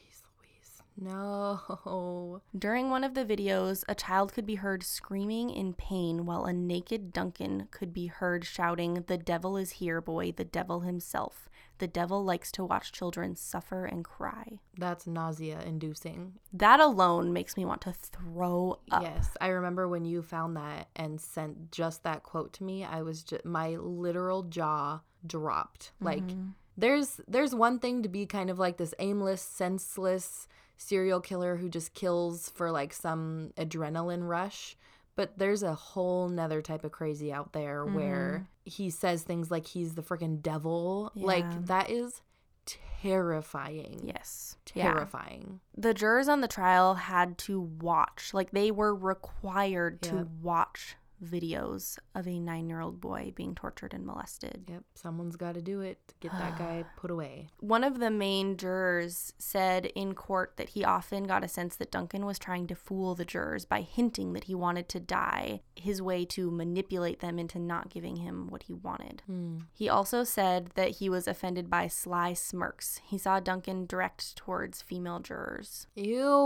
[0.96, 2.40] No.
[2.58, 6.52] During one of the videos, a child could be heard screaming in pain while a
[6.52, 11.48] naked Duncan could be heard shouting, The devil is here, boy, the devil himself.
[11.78, 14.60] The devil likes to watch children suffer and cry.
[14.78, 16.34] That's nausea inducing.
[16.52, 19.02] That alone makes me want to throw up.
[19.02, 22.84] Yes, I remember when you found that and sent just that quote to me.
[22.84, 25.90] I was just my literal jaw dropped.
[26.00, 26.50] Like Mm-hmm.
[26.76, 31.68] there's there's one thing to be kind of like this aimless, senseless serial killer who
[31.68, 34.76] just kills for like some adrenaline rush.
[35.16, 38.70] But there's a whole nother type of crazy out there where mm-hmm.
[38.70, 41.12] he says things like he's the freaking devil.
[41.14, 41.26] Yeah.
[41.26, 42.20] Like that is
[42.66, 44.00] terrifying.
[44.02, 44.56] Yes.
[44.74, 44.92] Yeah.
[44.92, 45.60] Terrifying.
[45.76, 51.98] The jurors on the trial had to watch, like, they were required to watch videos
[52.14, 54.64] of a nine year old boy being tortured and molested.
[54.68, 57.48] Yep, someone's got to do it to get that guy put away.
[57.60, 61.90] One of the main jurors said in court that he often got a sense that
[61.90, 66.02] Duncan was trying to fool the jurors by hinting that he wanted to die, his
[66.02, 69.22] way to manipulate them into not giving him what he wanted.
[69.26, 69.58] Hmm.
[69.72, 73.00] He also said that he was offended by sly smirks.
[73.04, 75.86] He saw Duncan direct towards female jurors.
[75.94, 76.44] Ew.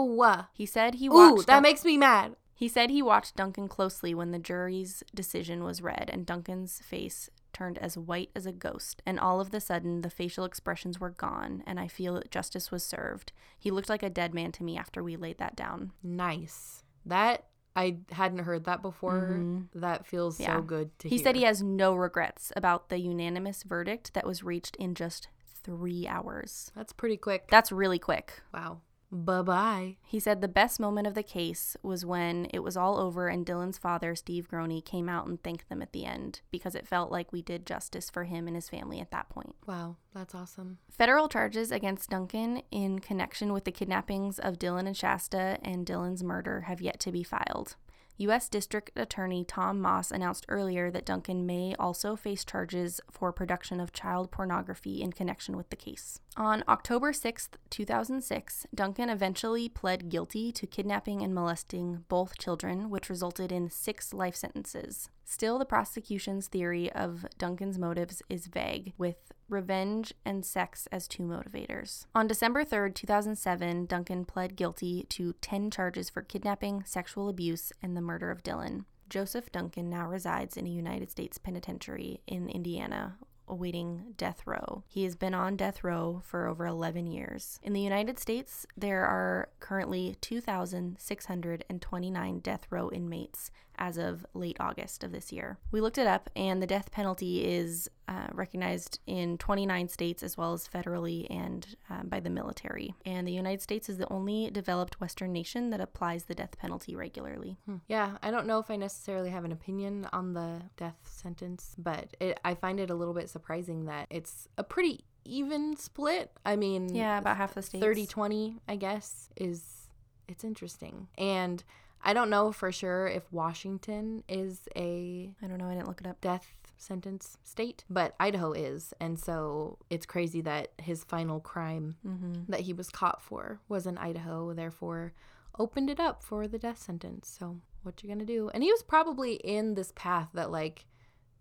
[0.53, 1.41] He said he watched.
[1.41, 2.37] Ooh, that makes me mad.
[2.59, 7.31] He said he watched Duncan closely when the jury's decision was read, and Duncan's face
[7.53, 9.01] turned as white as a ghost.
[9.07, 12.71] And all of the sudden, the facial expressions were gone, and I feel that justice
[12.73, 13.31] was served.
[13.59, 15.93] He looked like a dead man to me after we laid that down.
[16.03, 16.83] Nice.
[17.07, 17.45] That
[17.77, 19.41] I hadn't heard that before.
[19.75, 20.43] That feels Mm-hmm.
[20.43, 20.57] Yeah.
[20.57, 21.19] so good to He hear.
[21.19, 25.29] He said he has no regrets about the unanimous verdict that was reached in just
[25.63, 26.73] three hours.
[26.75, 27.47] That's pretty quick.
[27.51, 28.41] That's really quick.
[28.53, 28.81] wow.
[29.11, 29.97] Bye bye.
[30.03, 33.47] He said the best moment of the case was when it was all over and
[33.47, 37.11] Dylan's father, Steve Groene, came out and thanked them at the end because it felt
[37.11, 39.55] like we did justice for him and his family at that point.
[39.67, 40.79] Wow, that's awesome.
[40.91, 46.23] Federal charges against Duncan in connection with the kidnappings of Dylan and Shasta and Dylan's
[46.23, 47.77] murder have yet to be filed.
[48.19, 48.49] U.S.
[48.49, 53.93] District Attorney Tom Moss announced earlier that Duncan may also face charges for production of
[53.93, 56.21] child pornography in connection with the case.
[56.37, 63.09] On October 6, 2006, Duncan eventually pled guilty to kidnapping and molesting both children, which
[63.09, 65.11] resulted in six life sentences.
[65.25, 71.23] Still, the prosecution's theory of Duncan's motives is vague, with revenge and sex as two
[71.23, 72.07] motivators.
[72.15, 77.97] On December 3, 2007, Duncan pled guilty to 10 charges for kidnapping, sexual abuse, and
[77.97, 78.85] the murder of Dylan.
[79.09, 83.17] Joseph Duncan now resides in a United States penitentiary in Indiana,
[83.49, 84.85] awaiting death row.
[84.87, 87.59] He has been on death row for over 11 years.
[87.63, 95.05] In the United States, there are currently 2,629 death row inmates as of late August
[95.05, 95.59] of this year.
[95.71, 100.37] We looked it up, and the death penalty is uh, recognized in 29 states as
[100.37, 102.95] well as federally and um, by the military.
[103.05, 106.97] And the United States is the only developed Western nation that applies the death penalty
[106.97, 107.59] regularly.
[107.67, 107.77] Hmm.
[107.87, 112.17] Yeah, I don't know if I necessarily have an opinion on the death sentence, but
[112.21, 116.33] it, I find it a little bit surprising that it's a pretty even split.
[116.45, 117.85] I mean, yeah, about half the states.
[117.85, 119.89] 30 20, I guess, is
[120.29, 121.09] it's interesting.
[121.17, 121.63] And
[122.09, 126.01] I don't know for sure if Washington is a I don't know, I didn't look
[126.01, 126.21] it up.
[126.21, 126.47] death
[126.81, 128.95] sentence state, but Idaho is.
[129.01, 132.51] And so it's crazy that his final crime Mm-hmm.
[132.53, 135.13] that he was caught for was in Idaho, therefore
[135.59, 137.37] opened it up for the death sentence.
[137.39, 138.49] So what you gonna do?
[138.55, 140.87] And he was probably in this path that like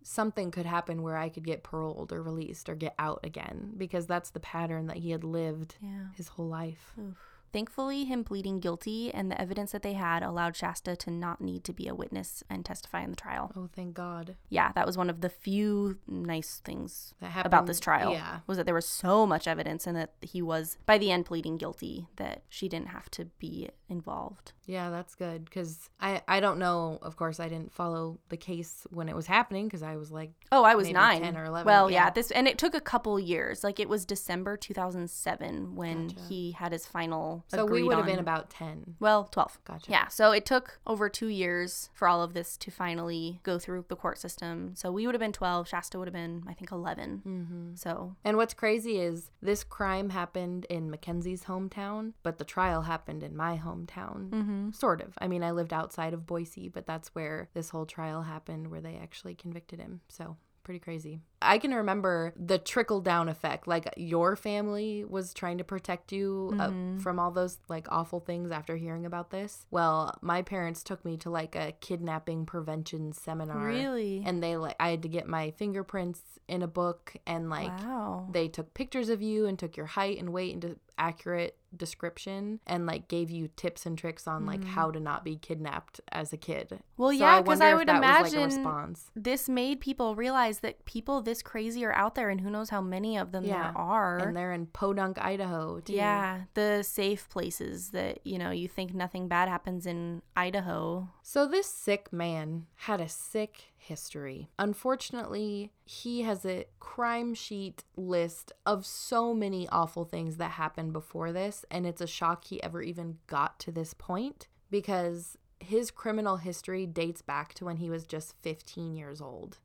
[0.04, 4.08] something could happen where I could get paroled or released or get out again because
[4.08, 6.08] that's the pattern that he had lived Yeah.
[6.16, 6.94] his whole life.
[7.00, 7.18] Oof.
[7.54, 11.64] Thankfully, him pleading guilty and the evidence that they had allowed Shasta to not need
[11.66, 13.52] to be a witness and testify in the trial.
[13.56, 14.36] Oh, thank God.
[14.50, 18.12] Yeah, that was one of the few nice things That happened about this trial.
[18.12, 18.40] Yeah.
[18.48, 21.58] Was that there was so much evidence and that he was, by the end, pleading
[21.58, 24.54] guilty that she didn't have to be involved.
[24.66, 27.00] Yeah, that's good because I I don't know.
[27.02, 30.32] Of course, I didn't follow the case when it was happening because I was like,
[30.52, 31.22] Oh, I was nine.
[31.22, 32.06] 10 or 11, Well, yeah.
[32.06, 32.10] yeah.
[32.10, 33.64] this and it took a couple years.
[33.64, 36.22] Like it was December 2007 when Gotcha.
[36.28, 37.46] he had his final.
[37.48, 38.96] so we would have been about ten.
[39.00, 39.60] well 12.
[39.66, 39.92] Gotcha.
[39.92, 43.86] Yeah, so it took over two years for all of this to finally go through
[43.88, 44.74] the court system.
[44.76, 47.22] So we would have been 12, Shasta would have been, I think, 11.
[47.26, 47.76] Mm-hmm.
[47.76, 53.24] So, And what's crazy is this crime happened in Mackenzie's hometown, but the trial happened
[53.24, 54.30] in my hometown.
[54.30, 54.72] mm-hmm.
[54.72, 55.14] Sort of.
[55.20, 58.82] I mean, I lived outside of Boise, but that's where this whole trial happened, where
[58.82, 60.02] they actually convicted him.
[60.10, 61.22] So, pretty crazy.
[61.42, 63.68] I can remember the trickle down effect.
[63.68, 66.98] Like, your family was trying to protect you Mhm.
[66.98, 69.66] uh, from all those, like, awful things after hearing about this.
[69.72, 73.66] Well, my parents took me to, like, a kidnapping prevention seminar.
[73.66, 74.24] really?
[74.26, 78.28] And they, like, I had to get my fingerprints in a book and, like, wow.
[78.30, 82.86] they took pictures of you and took your height and weight into accurate description and
[82.86, 84.68] like gave you tips and tricks on like Mhm.
[84.70, 86.80] how to not be kidnapped as a kid.
[86.96, 89.12] Well, So yeah, because wonder I would that was, like, a imagine response.
[89.16, 92.82] this made people realize that people this crazy are out there and who knows how
[92.82, 94.18] many of them Yeah, there are.
[94.20, 95.80] And they're in Podunk, Idaho.
[95.82, 95.94] Too.
[95.94, 101.10] yeah, the safe places that, you know, you think nothing bad happens in Idaho.
[101.22, 104.50] So this sick man had a sick history.
[104.58, 111.32] Unfortunately, he has a crime sheet list of so many awful things that happened before
[111.32, 116.38] this, and it's a shock he ever even got to this point because his criminal
[116.38, 119.58] history dates back to when he was just 15 years old.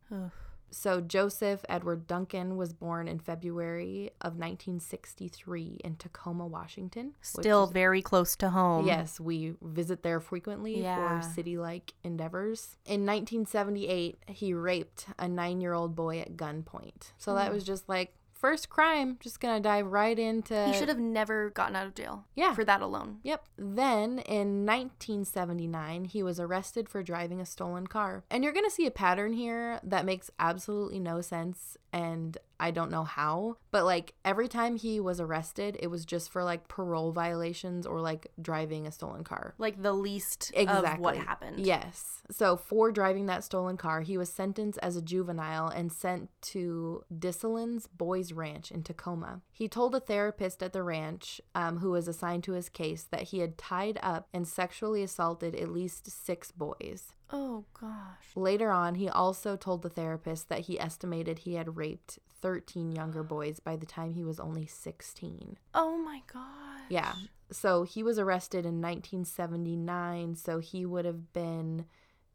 [0.72, 7.14] So Joseph Edward Duncan was born in February of 1963 in Tacoma, Washington.
[7.20, 8.86] Still is- very close to home.
[8.86, 11.20] Yes, we visit there frequently Yeah.
[11.20, 12.76] for city like endeavors.
[12.86, 17.12] In 1978, he raped a nine year old boy at gunpoint.
[17.18, 17.54] So that Hmm.
[17.54, 20.66] was just like, first crime, just gonna dive right into.
[20.66, 22.52] He should have never gotten out of jail Yeah.
[22.54, 23.20] for that alone.
[23.22, 23.46] Yep.
[23.56, 28.24] Then in 1979, he was arrested for driving a stolen car.
[28.30, 31.76] And you're to see a pattern here that makes absolutely no sense.
[31.92, 36.30] And I don't know how, but like every time he was arrested, it was just
[36.30, 39.54] for like parole violations or like driving a stolen car.
[39.58, 40.92] Like the least Exactly.
[40.92, 41.66] of what happened.
[41.66, 42.22] Yes.
[42.30, 47.02] So for driving that stolen car, he was sentenced as a juvenile and sent to
[47.12, 49.40] Dyslin's Boys Ranch in Tacoma.
[49.50, 53.22] He told a therapist at the ranch, um, who was assigned to his case, that
[53.24, 57.14] he had tied up and sexually assaulted at least six boys.
[57.32, 58.36] Oh gosh.
[58.36, 63.22] Later on, he also told the therapist that he estimated he had raped 13 younger
[63.22, 65.56] boys by the time he was only 16.
[65.74, 66.42] Oh my gosh.
[66.88, 67.14] Yeah.
[67.50, 70.34] So he was arrested in 1979.
[70.34, 71.86] So he would have been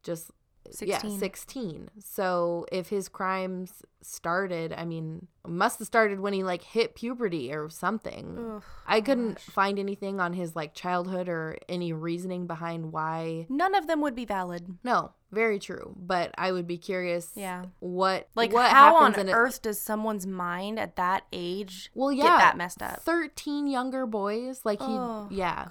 [0.02, 0.32] just
[0.72, 1.12] 16.
[1.12, 1.89] Yeah, 16.
[2.00, 7.53] So if his crimes started, I mean, must have started when he like hit puberty
[7.53, 8.38] or something.
[8.38, 9.43] Ugh, I couldn't gosh.
[9.45, 13.45] find anything on his like childhood or any reasoning behind why.
[13.49, 14.78] None of them would be valid.
[14.84, 15.95] No, very true.
[15.99, 17.32] But I would be curious.
[17.36, 17.65] Yeah.
[17.80, 19.34] What Like, what how on happens in it?
[19.34, 23.01] earth does someone's mind at that age Well, yeah, get that messed up?
[23.01, 25.67] Thirteen younger boys, like he, Oh, yeah.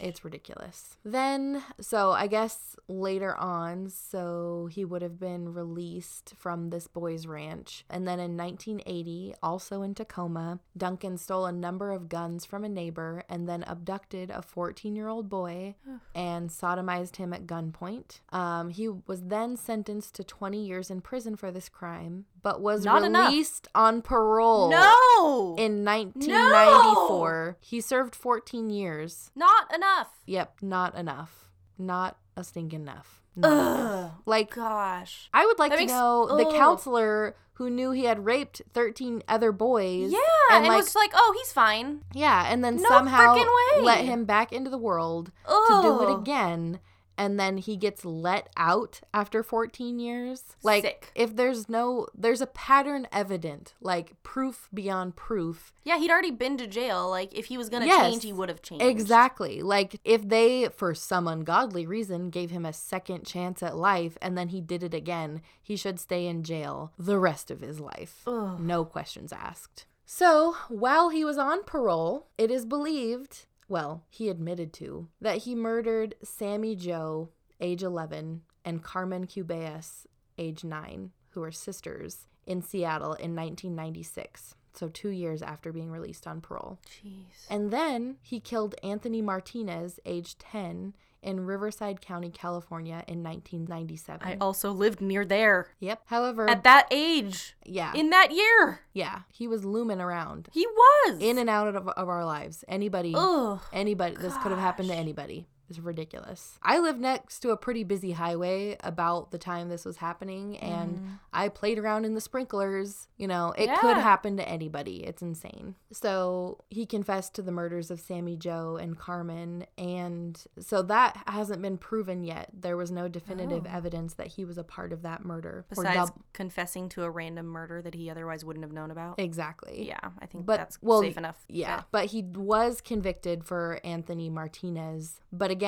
[0.00, 0.96] It's ridiculous.
[1.04, 7.26] Then, so I guess later on, so he would have been released from this boys'
[7.26, 7.84] ranch.
[7.90, 12.68] And then in 1980, also in Tacoma, Duncan stole a number of guns from a
[12.68, 15.74] neighbor and then abducted a 14 year old boy
[16.14, 18.20] and sodomized him at gunpoint.
[18.32, 22.84] Um, he was then sentenced to 20 years in prison for this crime, but was
[22.84, 23.28] Not enough.
[23.30, 24.70] released on parole.
[24.70, 25.54] No!
[25.58, 29.30] In 1994, he served 14 years.
[29.34, 30.08] Not enough.
[30.26, 31.46] Yep, not enough.
[31.78, 33.22] Not a stinking enough.
[33.36, 33.52] Enough.
[33.52, 34.10] Ugh.
[34.26, 35.28] Like, Gosh.
[35.32, 39.22] I would like That to makes- know the counselor who knew he had raped 13
[39.28, 40.10] other boys.
[40.10, 40.18] Yeah,
[40.50, 42.02] and, and, like, was like, oh, he's fine.
[42.14, 43.36] yeah, and then No somehow
[43.80, 46.80] let him back into the world to do it again.
[47.20, 50.42] And then he gets let out after 14 years.
[50.62, 51.12] Like, Sick.
[51.14, 56.56] if there's no, there's a pattern evident, like proof beyond proof, Yeah, he'd already been
[56.56, 57.10] to jail.
[57.10, 58.84] Like, if he was gonna Yes, change, he would have changed.
[58.86, 59.60] Exactly.
[59.60, 64.38] Like if they, for some ungodly reason, gave him a second chance at life and
[64.38, 68.22] then he did it again, he should stay in jail the rest of his life.
[68.26, 68.58] Ugh.
[68.58, 69.84] No questions asked.
[70.06, 75.54] So while he was on parole, it is believed, well, he admitted to, that he
[75.54, 83.14] murdered Sammy Joe, age 11, and Carmen Cubias, age 9, who are sisters, in Seattle
[83.14, 84.56] in 1996.
[84.74, 86.80] So two years after being released on parole.
[86.84, 87.46] Jeez.
[87.48, 94.26] And then he killed Anthony Martinez, age 10, in Riverside County, California in 1997.
[94.26, 96.02] I also lived near there yep.
[96.06, 97.92] However, at that age yeah.
[97.94, 98.80] in that year.
[98.92, 99.20] yeah.
[99.30, 102.64] He was looming around He was in and out of, of our lives.
[102.68, 103.60] Anybody, Ugh.
[103.72, 105.46] anybody, this could have happened to anybody.
[105.70, 106.58] It's ridiculous.
[106.64, 110.96] I lived next to a pretty busy highway about the time this was happening, and
[110.96, 111.08] mm-hmm.
[111.32, 113.06] I played around in the sprinklers.
[113.16, 115.04] You know, it could happen to anybody.
[115.04, 115.76] It's insane.
[115.92, 121.62] So he confessed to the murders of Sammy Joe and Carmen, and so that hasn't
[121.62, 122.48] been proven yet.
[122.52, 123.76] There was no definitive oh.
[123.76, 125.64] evidence that he was a part of that murder.
[125.68, 129.20] Besides dub- confessing to a random murder that he otherwise wouldn't have known about.
[129.20, 129.86] exactly.
[129.86, 131.44] Yeah, I think But that's well, safe enough.
[131.48, 135.20] Yeah, but he was convicted for Anthony Martinez.
[135.32, 135.59] But again,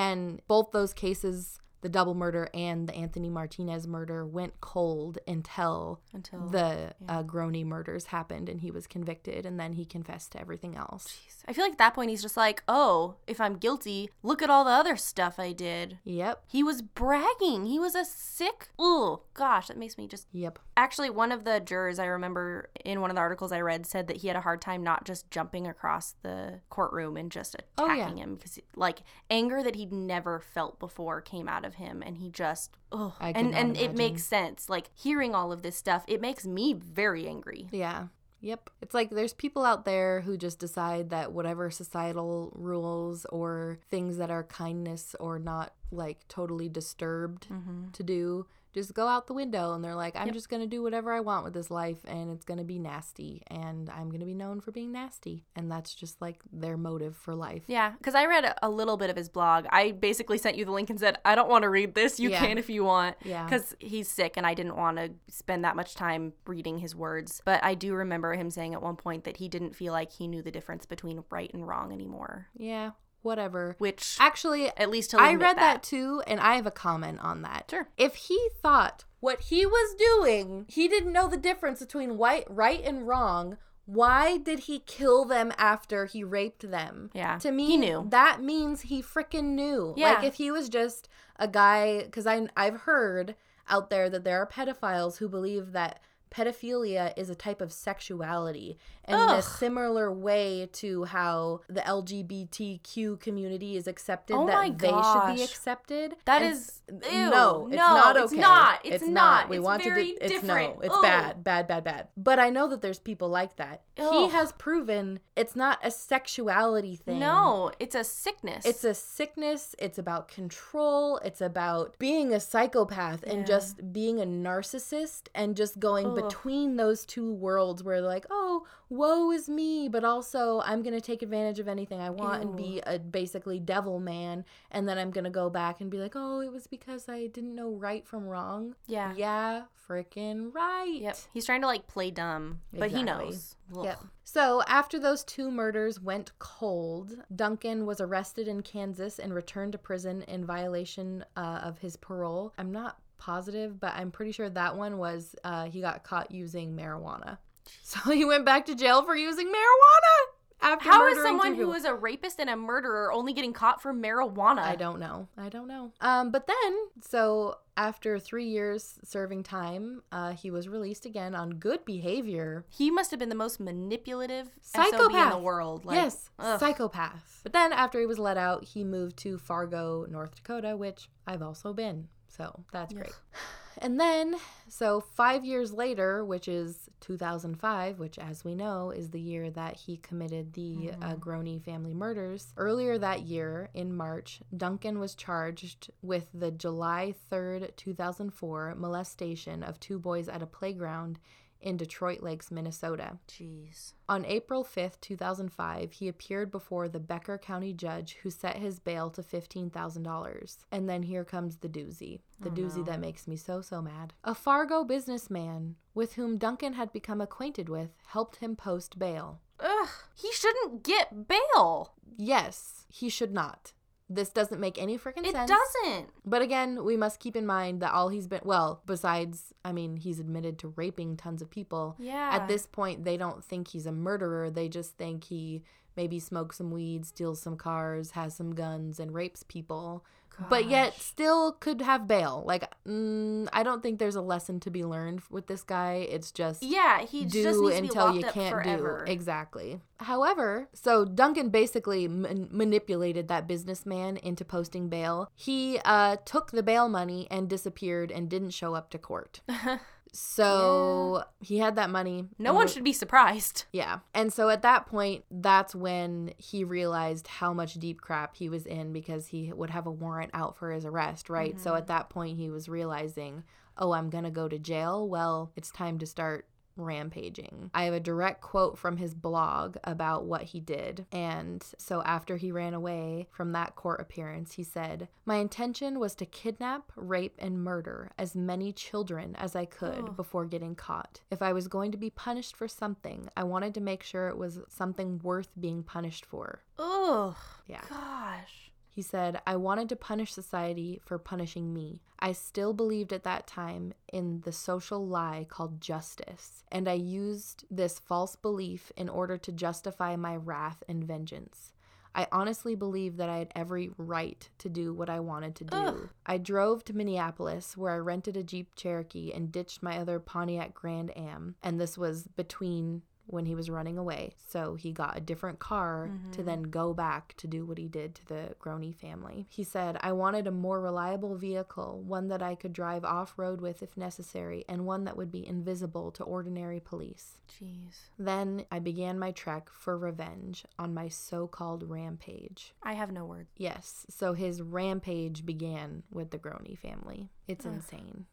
[0.48, 6.40] both those cases, the double murder and the Anthony Martinez murder, went cold until Until
[6.48, 10.74] the uh, Groene murders happened and he was convicted, and then he confessed to everything
[10.76, 11.20] else.
[11.46, 14.48] I feel like at that point he's just like, oh, if I'm guilty, look at
[14.50, 15.98] all the other stuff I did.
[16.04, 16.44] Yep.
[16.46, 17.66] He was bragging.
[17.66, 18.68] He was a sick.
[18.78, 20.26] Oh gosh, that makes me just.
[20.32, 20.58] Yep.
[20.76, 24.06] Actually, one of the jurors I remember in one of the articles I read said
[24.06, 27.84] that he had a hard time not just jumping across the courtroom and just Oh,
[27.84, 28.24] attacking yeah.
[28.24, 32.30] him because, like, anger that he'd never felt before came out of him, and he
[32.30, 32.76] just.
[32.90, 34.68] Oh, and and it makes sense.
[34.68, 37.68] Like hearing all of this stuff, it makes me very angry.
[37.70, 38.08] Yeah.
[38.42, 38.70] Yep.
[38.82, 44.16] It's like there's people out there who just decide that whatever societal rules or things
[44.16, 47.90] that are kindness or not like totally disturbed mm-hmm.
[47.92, 50.82] to do just go out the window and they're like, I'm just going to do
[50.82, 54.20] whatever I want with this life and it's going to be nasty and I'm going
[54.20, 55.44] to be known for being nasty.
[55.54, 57.64] And that's just like their motive for life.
[57.66, 59.66] Yeah, because I read a, a little bit of his blog.
[59.70, 62.18] I basically sent you the link and said, I don't want to read this.
[62.18, 62.38] You Yeah.
[62.46, 63.16] can if you want.
[63.24, 63.44] Yeah.
[63.44, 67.42] Because he's sick and I didn't want to spend that much time reading his words.
[67.44, 70.26] But I do remember him saying at one point that he didn't feel like he
[70.26, 72.48] knew the difference between right and wrong anymore.
[72.56, 72.92] Yeah.
[73.22, 73.76] Whatever.
[73.78, 75.82] Which, Actually, at least he'll I read that.
[75.82, 77.66] too, and I have a comment on that.
[77.70, 77.88] Sure.
[77.96, 82.82] If he thought what he was doing, he didn't know the difference between white, right
[82.84, 83.58] and wrong.
[83.84, 87.10] Why did he kill them after he raped them?
[87.14, 88.06] Yeah, To me, he knew.
[88.10, 89.94] that means he freaking knew.
[89.96, 90.14] Yeah.
[90.14, 93.34] Like if he was just a guy, because I I've heard
[93.68, 96.00] out there that there are pedophiles who believe that
[96.30, 103.20] pedophilia is a type of sexuality and in a similar way to how the LGBTQ
[103.20, 106.16] community is accepted Oh that they should be accepted.
[106.24, 106.80] That And is-
[107.10, 107.30] ew.
[107.30, 108.24] no, it's No, not okay.
[108.24, 108.80] it's not.
[108.84, 109.48] It's not.
[109.48, 110.76] We It's want to do it's different.
[110.76, 111.02] no, it's Ugh.
[111.02, 112.08] bad, bad, bad, bad.
[112.16, 113.82] But I know that there's people like that.
[113.96, 117.18] He has proven it's not a sexuality thing.
[117.18, 118.64] No, it's a sickness.
[118.64, 119.74] It's a sickness.
[119.78, 121.18] It's about control.
[121.18, 126.14] It's about being a psychopath and just being a narcissist and just going Ugh.
[126.16, 131.00] between those two worlds where like, oh, woe is me, but also I'm going to
[131.00, 134.44] take advantage of anything I want and be a basically devil man.
[134.70, 137.26] And then I'm going to go back and be like, oh, it was because I
[137.28, 138.74] didn't know right from wrong.
[138.86, 139.14] Yeah.
[139.16, 140.98] Yeah, freaking right.
[141.00, 141.16] Yep.
[141.32, 143.56] He's trying to like play dumb, but he knows.
[143.82, 144.00] Yep.
[144.24, 149.78] So after those two murders went cold, Duncan was arrested in Kansas and returned to
[149.78, 152.52] prison in violation uh, of his parole.
[152.58, 156.76] I'm not positive, but I'm pretty sure that one was uh, he got caught using
[156.76, 157.38] marijuana.
[157.82, 160.32] So he went back to jail for using marijuana
[160.62, 163.92] after How is someone who was a rapist and a murderer only getting caught for
[163.92, 164.60] marijuana?
[164.60, 165.28] I don't know.
[165.36, 165.92] I don't know.
[166.00, 171.50] Um, but then, so after three years serving time, uh, he was released again on
[171.50, 172.64] good behavior.
[172.68, 175.84] He must have been the most manipulative SOB in the world.
[175.84, 176.60] Like, yes, ugh.
[176.60, 177.40] psychopath.
[177.42, 181.42] But then after he was let out, he moved to Fargo, North Dakota, which I've
[181.42, 182.08] also been.
[182.28, 183.12] So that's great.
[183.82, 184.36] And then,
[184.68, 189.74] so five years later, which is 2005, which, as we know, is the year that
[189.74, 192.54] he committed the uh, Groene family murders.
[192.56, 199.80] Earlier that year, in March, Duncan was charged with the July 3rd, 2004 molestation of
[199.80, 201.18] two boys at a playground
[201.62, 203.18] in Detroit Lakes, Minnesota.
[203.28, 203.92] Jeez.
[204.08, 209.10] On April 5th, 2005, he appeared before the Becker County judge who set his bail
[209.10, 210.56] to $15,000.
[210.70, 212.20] And then here comes the doozy.
[212.40, 214.12] The doozy that makes me so, so mad.
[214.24, 219.40] A Fargo businessman with whom Duncan had become acquainted with helped him post bail.
[219.60, 219.88] Ugh.
[220.14, 221.94] He shouldn't get bail.
[222.16, 223.72] Yes, he should not.
[224.14, 225.50] This doesn't make any freaking sense.
[225.50, 225.54] It
[225.84, 226.08] doesn't.
[226.24, 229.96] But again, we must keep in mind that all he's been, well, besides, I mean,
[229.96, 231.96] he's admitted to raping tons of people.
[231.98, 232.30] Yeah.
[232.32, 234.50] At this point, they don't think he's a murderer.
[234.50, 235.62] They just think he
[235.96, 240.04] maybe smokes some weed, steals some cars, has some guns, and rapes people.
[240.48, 242.42] But yet, still could have bail.
[242.46, 246.06] Like, mm, I don't think there's a lesson to be learned with this guy.
[246.08, 249.04] It's just Yeah, he do just needs to be until you can't forever.
[249.06, 256.16] do exactly however so duncan basically man- manipulated that businessman into posting bail he uh,
[256.24, 259.40] took the bail money and disappeared and didn't show up to court
[260.12, 262.26] so he had that money.
[262.38, 263.64] No one should be surprised.
[263.72, 264.00] yeah.
[264.14, 268.66] And so at that point that's when he realized how much deep crap he was
[268.66, 271.58] in because he would have a warrant out for his arrest right?
[271.58, 271.78] So mm-hmm.
[271.78, 273.44] at that point he was realizing
[273.78, 275.08] oh i'm gonna go to jail.
[275.08, 276.46] Well it's time to start
[276.76, 277.70] rampaging.
[277.74, 281.06] I have a direct quote from his blog about what he did.
[281.12, 286.14] And so after he ran away from that court appearance, he said, My intention was
[286.16, 291.20] to kidnap, rape, and murder as many children as I could before getting caught.
[291.30, 294.38] If I was going to be punished for something, I wanted to make sure it
[294.38, 296.62] was something worth being punished for.
[296.78, 297.36] Ugh.
[297.66, 297.82] Yeah.
[297.88, 298.61] Gosh.
[298.94, 302.02] He said, I wanted to punish society for punishing me.
[302.18, 307.64] I still believed at that time in the social lie called justice, and I used
[307.70, 311.72] this false belief in order to justify my wrath and vengeance.
[312.14, 315.76] I honestly believed that I had every right to do what I wanted to do.
[315.76, 316.08] Ugh.
[316.26, 320.74] I drove to Minneapolis where I rented a Jeep Cherokee and ditched my other Pontiac
[320.74, 323.00] Grand Am, and this was between
[323.32, 324.34] when he was running away.
[324.46, 326.46] So he got a different car to mm-hmm.
[326.46, 329.46] then go back to do what he did to the Groene family.
[329.48, 333.62] He said, I wanted a more reliable vehicle, one that I could drive off road
[333.62, 337.38] with if necessary, and one that would be invisible to ordinary police.
[337.48, 338.10] Jeez.
[338.18, 342.74] Then I began my trek for revenge on my so called rampage.
[342.82, 343.50] I have no words.
[343.56, 347.30] Yes, so his rampage began with the Groene family.
[347.48, 348.26] It's insane.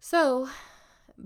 [0.00, 0.48] So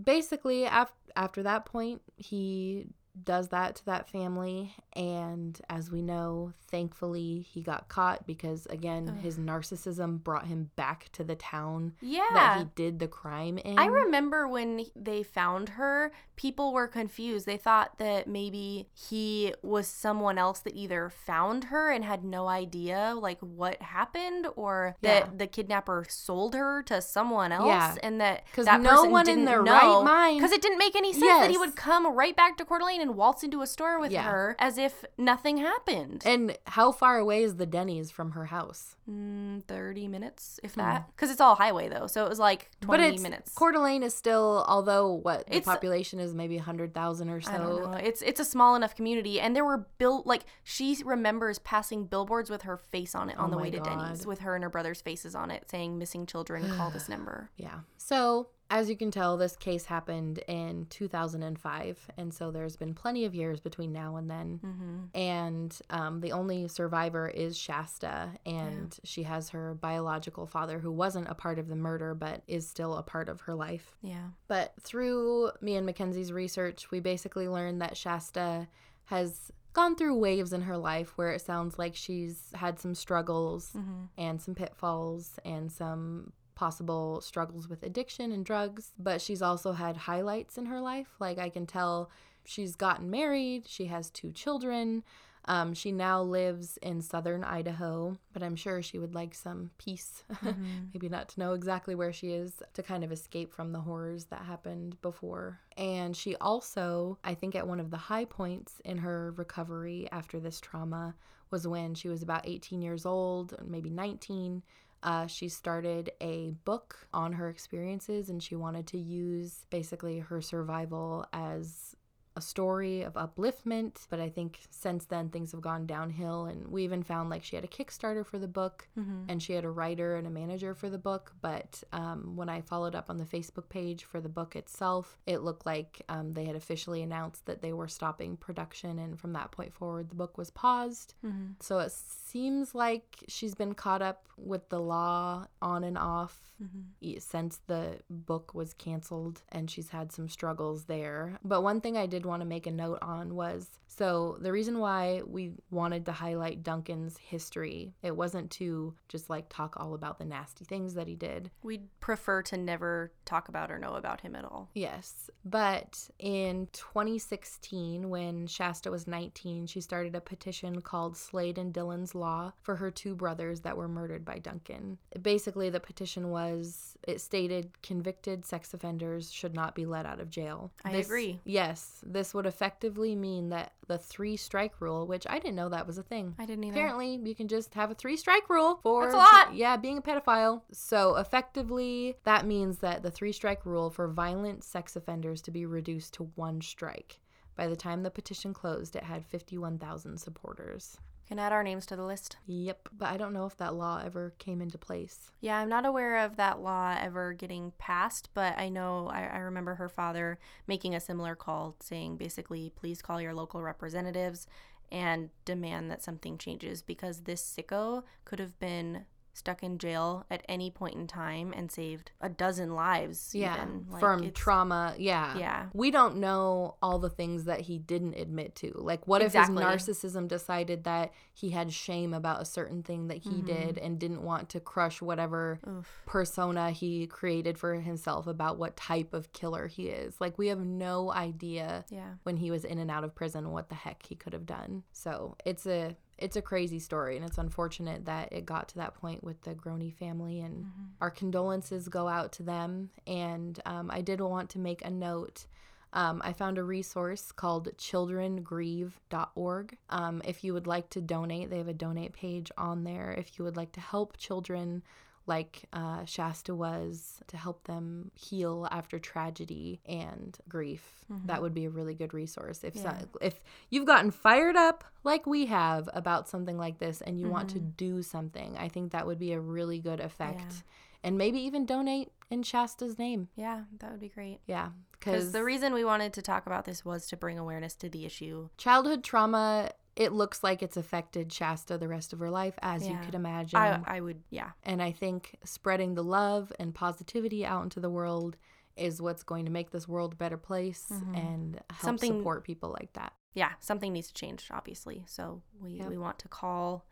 [0.05, 2.87] basically, af- after that point, he
[3.25, 4.75] does that to that family.
[4.95, 11.09] And as we know, thankfully, he got caught because, again, his narcissism brought him back
[11.13, 12.27] to the town Yeah.
[12.33, 13.79] that he did the crime in.
[13.79, 17.47] I remember when they found her, people were confused.
[17.47, 22.47] They thought that maybe he was someone else that either found her and had no
[22.49, 25.21] idea like what happened or Yeah.
[25.21, 27.95] that the kidnapper sold her to someone else Yeah.
[28.03, 30.79] and that 'Cause that no person one in their know, right mind- Cuz it didn't
[30.79, 33.63] make any sense that he would come right back to Coeur d'Alene and waltz into
[33.63, 34.23] a store with Yeah.
[34.25, 36.23] her as if nothing happened.
[36.27, 38.97] And how far away is the Denny's from her house?
[39.11, 41.07] Mm, 30 minutes, if that.
[41.15, 42.07] Because it's all highway, though.
[42.09, 42.87] So it was like 20 Hmm.
[43.09, 43.55] but it's minutes.
[43.55, 47.53] Coeur d'Alene is still, although what the It's- population is maybe hundred thousand or so.
[47.53, 47.99] I don't know.
[47.99, 52.51] It's it's a small enough community, and there were built like she remembers passing billboards
[52.51, 54.71] with her face on it on Oh the way to Denny's, with her and her
[54.71, 57.81] brother's faces on it, saying "missing children, call this number." Yeah.
[57.99, 63.25] So As you can tell, this case happened in 2005, and so there's been plenty
[63.25, 64.61] of years between now and then.
[64.65, 65.19] Mm-hmm.
[65.19, 71.29] And um, the only survivor is Shasta, and she has her biological father who wasn't
[71.29, 73.97] a part of the murder but is still a part of her life.
[74.03, 74.31] Yeah.
[74.49, 78.67] But through me and Mackenzie's research, we basically learned that Shasta
[79.05, 83.71] has gone through waves in her life where it sounds like she's had some struggles
[83.77, 84.05] Mm-hmm.
[84.19, 89.97] and some pitfalls and some possible struggles with addiction and drugs, but she's also had
[89.97, 91.15] highlights in her life.
[91.21, 92.11] Like I can tell
[92.45, 95.05] she's gotten married, she has two children.
[95.49, 100.25] Um, she now lives in southern Idaho, but I'm sure she would like some peace.
[100.47, 100.87] Mm-hmm.
[100.93, 104.27] Maybe not to know exactly where she is to kind of escape from the horrors
[104.27, 105.59] that happened before.
[105.77, 110.39] And she also, I think, at one of the high points in her recovery after
[110.39, 111.15] this trauma
[111.51, 114.63] was when she was about 18 years old, maybe 19.
[115.03, 120.41] Uh, she started a book on her experiences and she wanted to use basically her
[120.41, 121.95] survival as
[122.37, 124.07] a story of upliftment.
[124.11, 127.57] But I think since then things have gone downhill, and we even found like she
[127.57, 129.25] had a Kickstarter for the book Mm-hmm.
[129.29, 131.33] and she had a writer and a manager for the book.
[131.41, 135.39] But um, when I followed up on the Facebook page for the book itself, it
[135.43, 139.51] looked like um, they had officially announced that they were stopping production, and from that
[139.51, 141.15] point forward, the book was paused.
[141.25, 141.53] Mm-hmm.
[141.61, 147.19] So it seems like she's been caught up with the law on and off Mm-hmm.
[147.19, 151.39] since the book was canceled and she's had some struggles there.
[151.45, 153.67] But one thing I did want to make a note on was
[153.97, 159.47] so the reason why we wanted to highlight Duncan's history, it wasn't to just like
[159.49, 161.51] talk all about the nasty things that he did.
[161.63, 164.71] We'd prefer to never talk about or know about him at all.
[164.75, 171.73] Yes, but in 2016, when Shasta was 19, she started a petition called Slade and
[171.73, 174.99] Dylan's Law for her two brothers that were murdered by Duncan.
[175.23, 180.31] Basically, the petition was it stated convicted sex offenders should not be let out of
[180.31, 180.73] jail.
[180.85, 181.41] I This- agree.
[181.45, 185.87] Yes, this would effectively mean that the three strike rule, which I didn't know that
[185.87, 186.35] was a thing.
[186.39, 186.77] I didn't either.
[186.77, 189.55] Apparently, you can just have a three strike rule for That's a lot.
[189.55, 190.63] Yeah, being a pedophile.
[190.73, 195.67] So effectively, that means that the three strike rule for violent sex offenders to be
[195.67, 197.21] reduced to one strike.
[197.57, 200.99] By the time the petition closed, it had 51,000 supporters.
[201.27, 202.37] Can add our names to the list.
[202.47, 205.33] Yep, but I don't know if that law ever came into place.
[205.41, 209.39] Yeah, I'm not aware of that law ever getting passed, but I know I, I
[209.39, 214.47] remember her father making a similar call saying basically, please call your local representatives
[214.93, 219.05] and demand that something changes because this sicko could have been
[219.37, 223.35] stuck in jail at any point in time and saved a dozen lives.
[223.35, 223.87] Yeah, even.
[223.91, 224.95] Like, from trauma.
[224.99, 225.37] Yeah.
[225.37, 225.67] Yeah.
[225.75, 228.73] We don't know all the things that he didn't admit to.
[228.77, 229.63] Like, what Exactly.
[229.63, 233.47] if his narcissism decided that he had shame about a certain thing that he mm-hmm.
[233.47, 236.03] did and didn't want to crush whatever Oof.
[236.07, 240.19] persona he created for himself about what type of killer he is?
[240.21, 242.15] Like, we have no idea Yeah.
[242.23, 244.83] when he was in and out of prison what the heck he could have done.
[244.93, 248.95] So it's a it's a crazy story and it's unfortunate that it got to that
[248.95, 250.67] point with the Groene family and
[251.01, 255.47] our condolences go out to them and um, I did want to make a note
[255.93, 259.79] um, I found a resource called childrengrieve.org.
[259.89, 263.15] Um, if you would like to donate, they have a donate page on there.
[263.17, 264.83] If you would like to help children
[265.27, 271.05] like uh, Shasta was to help them heal after tragedy and grief.
[271.27, 272.63] That would be a really good resource.
[272.65, 273.17] If so, Mm-hmm.
[273.21, 277.51] If you've gotten fired up like we have about something like this and you want
[277.51, 277.71] to Mm-hmm.
[277.77, 280.41] do something, I think that would be a really good effect.
[280.41, 280.63] Yeah.
[281.05, 283.29] And maybe even donate in Shasta's name.
[283.37, 284.41] Yeah, that would be great.
[284.47, 287.89] Yeah, because the reason we wanted to talk about this was to bring awareness to
[287.89, 288.49] the issue.
[288.57, 289.71] childhood trauma.
[289.97, 293.59] It looks like it's affected Shasta the rest of her life, as you could imagine.
[293.59, 294.51] I, I would, yeah.
[294.63, 298.37] And I think spreading the love and positivity out into the world
[298.77, 301.87] is what's going to make this world a better place and help Mm-hmm.
[301.87, 303.15] Something- support people like that.
[303.35, 305.05] yeah, something needs to change, obviously.
[305.07, 305.89] So we, Yep.
[305.89, 306.85] we want to call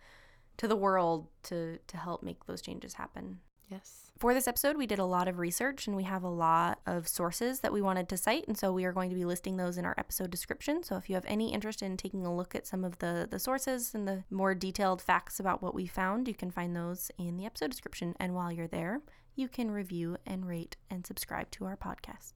[0.57, 3.41] to the world to to help make those changes happen.
[3.69, 4.04] Yes.
[4.17, 7.09] For this episode, we did a lot of research and we have a lot of
[7.09, 9.77] sources that we wanted to cite, and so we are going to be listing those
[9.77, 10.85] in our episode description.
[10.85, 13.41] So if you have any interest in taking a look at some of the the
[13.41, 17.37] sources and the more detailed facts about what we found, you can find those in
[17.37, 18.15] the episode description.
[18.21, 19.01] And while you're there,
[19.37, 22.35] you can review and rate and subscribe to our podcast.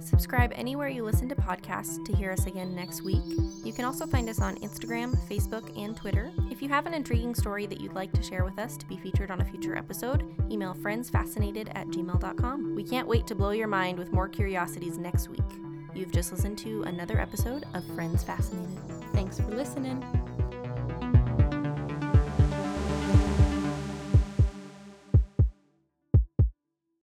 [0.00, 3.22] Subscribe anywhere you listen to podcasts to hear us again next week.
[3.64, 6.30] You can also find us on Instagram, Facebook, and Twitter.
[6.50, 8.96] If you have an intriguing story that you'd like to share with us to be
[8.96, 12.74] featured on a future episode, email friendsfascinated at gmail.com.
[12.74, 15.40] We can't wait to blow your mind with more curiosities next week.
[15.94, 18.78] You've just listened to another episode of Friends Fascinated.
[19.12, 20.02] Thanks for listening.